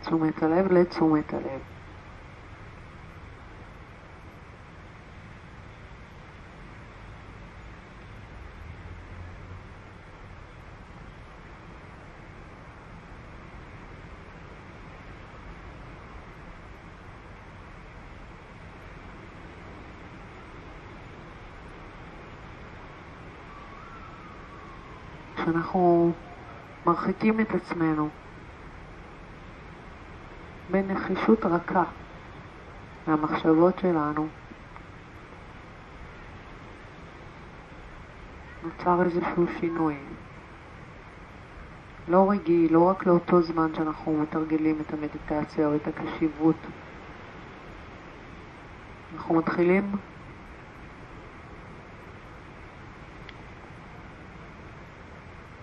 תשומת 0.00 0.42
הלב 0.42 0.72
לתשומת 0.72 1.34
הלב. 1.34 1.75
שאנחנו 25.46 26.12
מרחיקים 26.86 27.40
את 27.40 27.54
עצמנו 27.54 28.08
בנחישות 30.70 31.44
רכה 31.44 31.84
מהמחשבות 33.06 33.78
שלנו, 33.78 34.26
נוצר 38.62 39.02
איזשהו 39.02 39.46
שינוי. 39.60 39.96
לא 42.08 42.30
רגיל, 42.30 42.72
לא 42.72 42.88
רק 42.88 43.06
לאותו 43.06 43.42
זמן 43.42 43.74
שאנחנו 43.74 44.22
מתרגלים 44.22 44.78
את 44.80 44.92
המדיטציה 44.92 45.66
או 45.66 45.76
את 45.76 45.88
הקשיבות. 45.88 46.56
אנחנו 49.14 49.34
מתחילים 49.34 49.92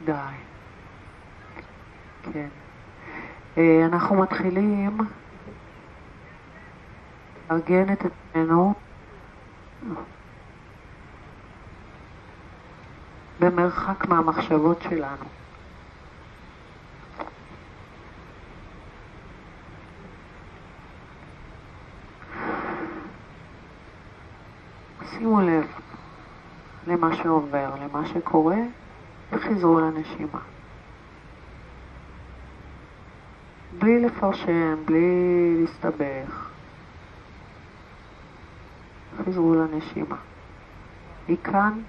די. 0.06 0.44
כן. 2.34 2.48
אה, 3.58 3.86
אנחנו 3.86 4.16
מתחילים 4.16 4.98
לארגן 7.50 7.94
את 7.94 8.06
עצמנו 8.06 8.74
במרחק 13.40 14.06
מהמחשבות 14.08 14.82
שלנו. 14.82 15.26
שימו 25.10 25.42
לב 25.42 25.68
למה 26.88 27.16
שעובר, 27.16 27.76
למה 27.82 28.06
שקורה, 28.06 28.58
וחזרו 29.32 29.80
לנשימה. 29.80 30.53
בלי 33.84 34.00
לפרשן, 34.00 34.76
בלי 34.86 35.56
להסתבך. 35.62 36.50
חזרו 39.18 39.56
לנשימה. 39.56 40.16
היא 41.28 41.38
כאן, 41.44 41.80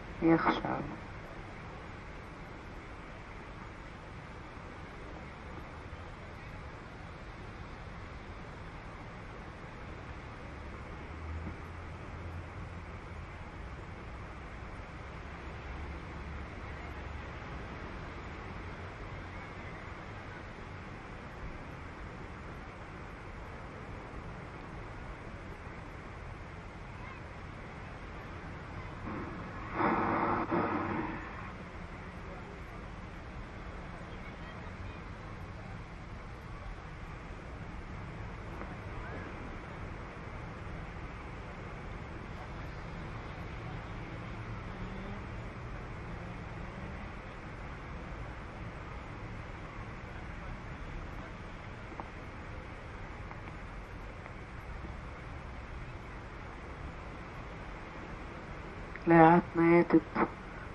לאט 59.07 59.43
את, 59.81 59.95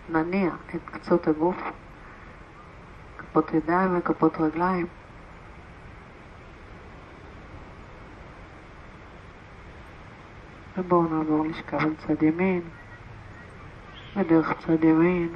נניע 0.09 0.51
את 0.75 0.81
קצות 0.85 1.27
הגוף, 1.27 1.57
כפות 3.17 3.53
ידיים 3.53 3.97
וכפות 3.97 4.37
רגליים. 4.37 4.87
ובואו 10.77 11.03
נעבור 11.03 11.45
לשכב 11.45 11.77
על 11.77 11.95
צד 12.07 12.23
ימין, 12.23 12.61
ודרך 14.15 14.53
צד 14.59 14.83
ימין 14.83 15.29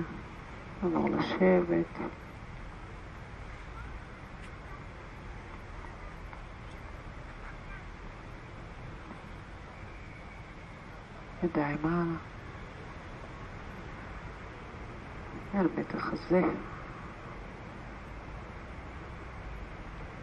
נעבור 0.84 1.10
לשבת. 1.10 2.00
ידיים 11.44 11.78
מעלה, 11.82 12.33
אל 15.56 15.68
בית 15.76 15.96
החזה. 15.96 16.42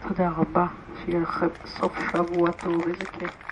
תודה 0.09 0.31
רבה, 0.31 0.67
שיהיה 0.97 1.21
לכם 1.21 1.47
סוף 1.67 1.93
שבוע 2.13 2.51
טוב, 2.51 2.89
איזה 2.89 3.05
כיף. 3.19 3.50